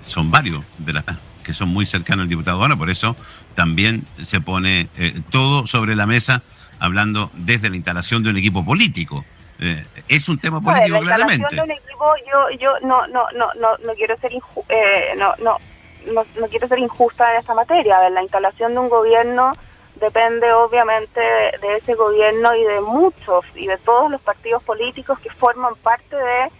son 0.03 0.29
varios 0.29 0.63
de 0.77 0.93
las 0.93 1.05
que 1.41 1.53
son 1.53 1.69
muy 1.69 1.85
cercanos 1.85 2.23
al 2.23 2.29
diputado 2.29 2.59
Gaona, 2.59 2.77
por 2.77 2.89
eso 2.89 3.15
también 3.55 4.05
se 4.21 4.41
pone 4.41 4.87
eh, 4.97 5.19
todo 5.29 5.67
sobre 5.67 5.95
la 5.95 6.05
mesa 6.05 6.43
hablando 6.79 7.31
desde 7.35 7.69
la 7.69 7.75
instalación 7.75 8.23
de 8.23 8.29
un 8.29 8.37
equipo 8.37 8.65
político. 8.65 9.25
Eh, 9.61 9.85
es 10.07 10.27
un 10.27 10.39
tema 10.39 10.59
político 10.59 10.95
la 10.95 11.01
claramente. 11.01 11.55
De 11.55 11.61
un 11.61 11.71
equipo, 11.71 12.13
yo, 12.31 12.49
yo 12.59 12.79
no, 12.81 13.07
no, 13.07 13.27
no, 13.33 13.53
no, 13.53 13.77
no 13.77 13.93
quiero 13.93 14.17
ser 14.17 14.33
eh, 14.33 15.13
no, 15.17 15.35
no, 15.43 15.57
no, 16.11 16.47
quiero 16.49 16.67
ser 16.67 16.79
injusta 16.79 17.31
en 17.31 17.39
esta 17.39 17.53
materia. 17.53 18.09
la 18.09 18.23
instalación 18.23 18.73
de 18.73 18.79
un 18.79 18.89
gobierno 18.89 19.53
depende 19.95 20.51
obviamente 20.51 21.21
de, 21.21 21.77
ese 21.77 21.93
gobierno 21.93 22.55
y 22.55 22.63
de 22.63 22.81
muchos 22.81 23.45
y 23.53 23.67
de 23.67 23.77
todos 23.77 24.09
los 24.09 24.19
partidos 24.21 24.63
políticos 24.63 25.19
que 25.19 25.29
forman 25.29 25.75
parte 25.75 26.15
de, 26.15 26.51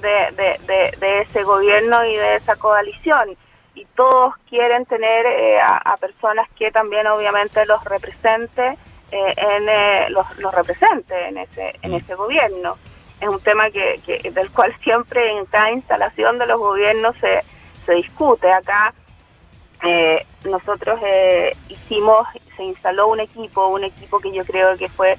de, 0.00 0.96
de 0.98 1.20
ese 1.20 1.42
gobierno 1.42 2.04
y 2.06 2.16
de 2.16 2.36
esa 2.36 2.56
coalición 2.56 3.36
y 3.74 3.84
todos 3.96 4.34
quieren 4.48 4.84
tener 4.86 5.26
eh, 5.26 5.58
a, 5.60 5.96
personas 5.96 6.48
que 6.56 6.70
también 6.70 7.06
obviamente 7.06 7.64
los 7.66 7.82
represente 7.84 8.76
eh, 9.10 9.34
en 9.36 9.68
eh, 9.68 10.06
los, 10.10 10.26
los, 10.38 10.54
represente 10.54 11.28
en 11.28 11.38
ese 11.38 11.74
en 11.82 11.94
ese 11.94 12.14
gobierno. 12.14 12.76
Es 13.20 13.28
un 13.28 13.40
tema 13.40 13.70
que, 13.70 14.00
que, 14.06 14.30
del 14.30 14.50
cual 14.50 14.74
siempre 14.82 15.30
en 15.30 15.44
cada 15.46 15.70
instalación 15.72 16.38
de 16.38 16.46
los 16.46 16.58
gobiernos 16.58 17.14
se, 17.20 17.42
se 17.84 17.94
discute. 17.94 18.50
Acá 18.50 18.94
nosotros 20.44 21.00
hicimos 21.68 22.26
se 22.56 22.64
instaló 22.64 23.08
un 23.08 23.20
equipo 23.20 23.68
un 23.68 23.84
equipo 23.84 24.20
que 24.20 24.30
yo 24.30 24.44
creo 24.44 24.76
que 24.76 24.88
fue 24.88 25.16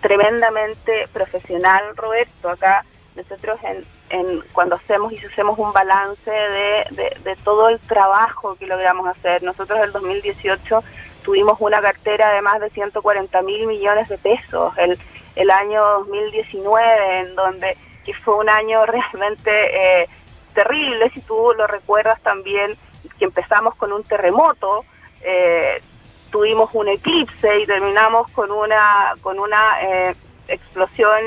tremendamente 0.00 1.08
profesional 1.12 1.96
Roberto. 1.96 2.48
Acá 2.48 2.84
nosotros 3.18 3.58
en, 3.64 3.84
en, 4.10 4.42
cuando 4.52 4.76
hacemos 4.76 5.12
y 5.12 5.18
hacemos 5.18 5.58
un 5.58 5.72
balance 5.72 6.30
de, 6.30 7.16
de, 7.24 7.36
todo 7.44 7.68
el 7.68 7.78
trabajo 7.80 8.54
que 8.56 8.66
logramos 8.66 9.08
hacer. 9.08 9.42
Nosotros 9.42 9.80
el 9.82 9.92
2018 9.92 10.82
tuvimos 11.28 11.60
una 11.60 11.82
cartera 11.82 12.32
de 12.32 12.40
más 12.40 12.58
de 12.58 12.70
140 12.70 13.42
mil 13.42 13.66
millones 13.66 14.08
de 14.08 14.16
pesos. 14.16 14.72
El, 14.78 14.98
el 15.36 15.50
año 15.50 15.84
2019, 15.98 17.18
en 17.18 17.34
donde 17.34 17.76
que 18.06 18.14
fue 18.14 18.36
un 18.36 18.48
año 18.48 18.86
realmente 18.86 19.50
eh, 19.52 20.08
terrible, 20.54 21.10
si 21.10 21.20
tú 21.20 21.52
lo 21.54 21.66
recuerdas 21.66 22.18
también, 22.22 22.78
que 23.18 23.26
empezamos 23.26 23.74
con 23.74 23.92
un 23.92 24.04
terremoto, 24.04 24.86
eh, 25.20 25.82
tuvimos 26.30 26.70
un 26.72 26.88
eclipse 26.88 27.60
y 27.60 27.66
terminamos 27.66 28.30
con 28.30 28.50
una 28.50 29.12
con 29.20 29.38
una 29.38 29.82
eh, 29.82 30.14
explosión 30.48 31.20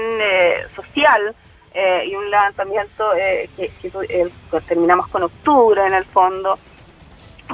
social 0.76 1.36
eh, 1.74 2.06
y 2.06 2.16
un 2.16 2.30
levantamiento 2.30 3.14
eh, 3.14 3.50
que, 3.56 3.72
terminamos 4.68 5.08
con 5.08 5.24
octubre 5.24 5.86
en 5.86 5.94
el 5.94 6.06
fondo. 6.06 6.58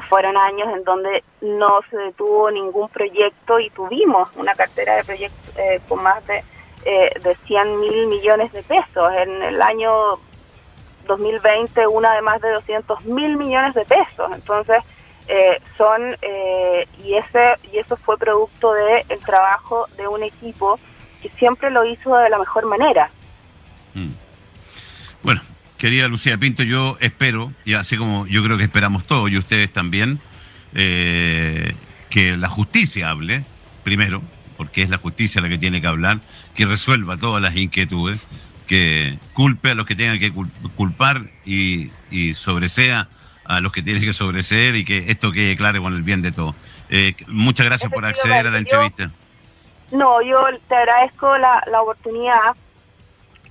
Fueron 0.02 0.38
años 0.38 0.68
en 0.74 0.84
donde 0.84 1.24
no 1.42 1.80
se 1.90 1.98
detuvo 1.98 2.52
ningún 2.52 2.90
proyecto 2.90 3.60
y 3.60 3.70
tuvimos 3.72 4.30
una 4.36 4.54
cartera 4.54 4.96
de 4.96 5.04
proyectos 5.04 5.58
eh, 5.58 5.82
con 5.88 6.04
más 6.04 6.26
de, 6.28 6.44
de 6.86 7.36
100 7.46 7.80
mil 7.80 8.08
millones 8.08 8.52
de 8.54 8.64
pesos. 8.64 9.12
En 9.18 9.44
el 9.44 9.62
año 9.62 9.92
2020 11.06 11.88
una 11.88 12.14
de 12.14 12.22
más 12.22 12.42
de 12.42 12.52
200 12.52 13.06
mil 13.06 13.38
millones 13.38 13.74
de 13.74 13.86
pesos. 13.86 14.32
Entonces, 14.34 14.84
son 15.78 16.16
y 17.04 17.16
ese 17.16 17.56
y 17.72 17.80
eso 17.80 17.98
fue 17.98 18.18
producto 18.18 18.72
del 18.74 19.04
el 19.10 19.20
trabajo 19.20 19.88
de 19.98 20.08
un 20.08 20.24
equipo 20.24 20.80
que 21.22 21.30
siempre 21.32 21.70
lo 21.70 21.84
hizo 21.84 22.16
de 22.16 22.30
la 22.30 22.38
mejor 22.38 22.66
manera 22.66 23.12
Mm. 23.98 24.12
Querida 25.78 26.08
Lucía 26.08 26.38
Pinto, 26.38 26.64
yo 26.64 26.98
espero, 27.00 27.54
y 27.64 27.76
así 27.76 27.98
como 27.98 28.26
yo 28.28 28.44
creo 28.44 28.58
que 28.58 28.64
esperamos 28.64 29.06
todos, 29.06 29.30
y 29.30 29.38
ustedes 29.38 29.72
también, 29.72 30.20
eh, 30.74 31.76
que 32.10 32.36
la 32.36 32.50
justicia 32.50 33.10
hable, 33.10 33.44
primero, 33.84 34.22
porque 34.58 34.82
es 34.82 34.90
la 34.90 34.98
justicia 34.98 35.42
la 35.42 35.50
que 35.50 35.58
tiene 35.58 35.80
que 35.80 35.88
hablar, 35.88 36.20
que 36.56 36.66
resuelva 36.66 37.18
todas 37.18 37.42
las 37.42 37.56
inquietudes, 37.56 38.20
que 38.66 39.18
culpe 39.34 39.72
a 39.72 39.76
los 39.76 39.86
que 39.86 39.96
tengan 39.96 40.20
que 40.20 40.34
culpar 40.76 41.30
y, 41.46 41.92
y 42.12 42.34
sobresea 42.34 43.08
a 43.46 43.62
los 43.62 43.72
que 43.72 43.82
tienen 43.82 44.04
que 44.04 44.14
sobreseer 44.14 44.76
y 44.76 44.84
que 44.84 45.06
esto 45.10 45.32
quede 45.32 45.56
claro 45.56 45.82
con 45.82 45.94
el 45.94 46.02
bien 46.02 46.22
de 46.22 46.32
todos. 46.32 46.56
Eh, 46.90 47.16
muchas 47.28 47.66
gracias 47.66 47.92
por 47.92 48.06
acceder 48.06 48.48
a 48.48 48.52
la 48.52 48.58
entrevista. 48.58 49.12
no, 49.92 50.22
yo 50.22 50.44
te 50.68 50.76
agradezco 50.76 51.38
la, 51.38 51.64
la 51.72 51.82
oportunidad 51.82 52.56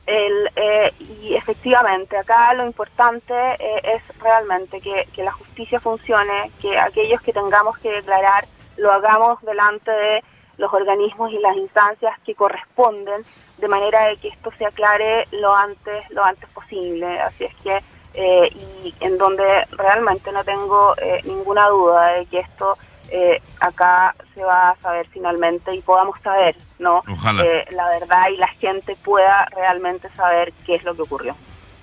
el, 0.06 0.50
eh, 0.54 0.92
y 1.00 1.34
efectivamente, 1.34 2.16
acá 2.16 2.54
lo 2.54 2.64
importante 2.64 3.34
eh, 3.58 3.80
es 3.82 4.18
realmente 4.20 4.80
que, 4.80 5.06
la 5.16 5.32
justicia 5.32 5.80
funcione, 5.80 6.52
que 6.60 6.78
aquellos 6.78 7.20
que 7.20 7.32
tengamos 7.32 7.76
que 7.78 7.90
declarar 7.90 8.46
lo 8.76 8.92
hagamos 8.92 9.42
delante 9.42 9.90
de 9.90 10.24
los 10.58 10.72
organismos 10.72 11.32
y 11.32 11.38
las 11.38 11.56
instancias 11.56 12.18
que 12.24 12.34
corresponden, 12.34 13.24
de 13.58 13.68
manera 13.68 14.06
de 14.06 14.16
que 14.16 14.28
esto 14.28 14.50
se 14.56 14.66
aclare 14.66 15.26
lo 15.32 15.54
antes, 15.54 16.08
lo 16.10 16.24
antes 16.24 16.48
posible. 16.50 17.20
Así 17.20 17.44
es 17.44 17.54
que, 17.56 17.82
eh, 18.14 18.48
y 18.82 18.94
en 19.00 19.18
donde 19.18 19.66
realmente 19.72 20.30
no 20.30 20.44
tengo 20.44 20.94
ninguna 21.24 21.68
duda 21.68 22.12
de 22.12 22.26
que 22.26 22.38
esto 22.40 22.78
eh, 23.10 23.40
acá 23.60 24.14
se 24.34 24.42
va 24.42 24.70
a 24.70 24.76
saber 24.76 25.06
finalmente 25.12 25.74
y 25.74 25.80
podamos 25.80 26.20
saber, 26.22 26.56
¿no? 26.78 27.02
Eh, 27.42 27.64
la 27.70 27.88
verdad 27.88 28.28
y 28.32 28.36
la 28.36 28.48
gente 28.48 28.96
pueda 29.04 29.46
realmente 29.54 30.08
saber 30.16 30.52
qué 30.64 30.76
es 30.76 30.84
lo 30.84 30.94
que 30.94 31.02
ocurrió. 31.02 31.36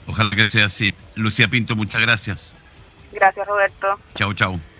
Ojalá 0.07 0.29
que 0.31 0.49
sea 0.49 0.65
así. 0.65 0.93
Lucía 1.15 1.47
Pinto, 1.47 1.75
muchas 1.75 2.01
gracias. 2.01 2.55
Gracias, 3.11 3.47
Roberto. 3.47 3.99
Chau, 4.15 4.33
chau. 4.33 4.59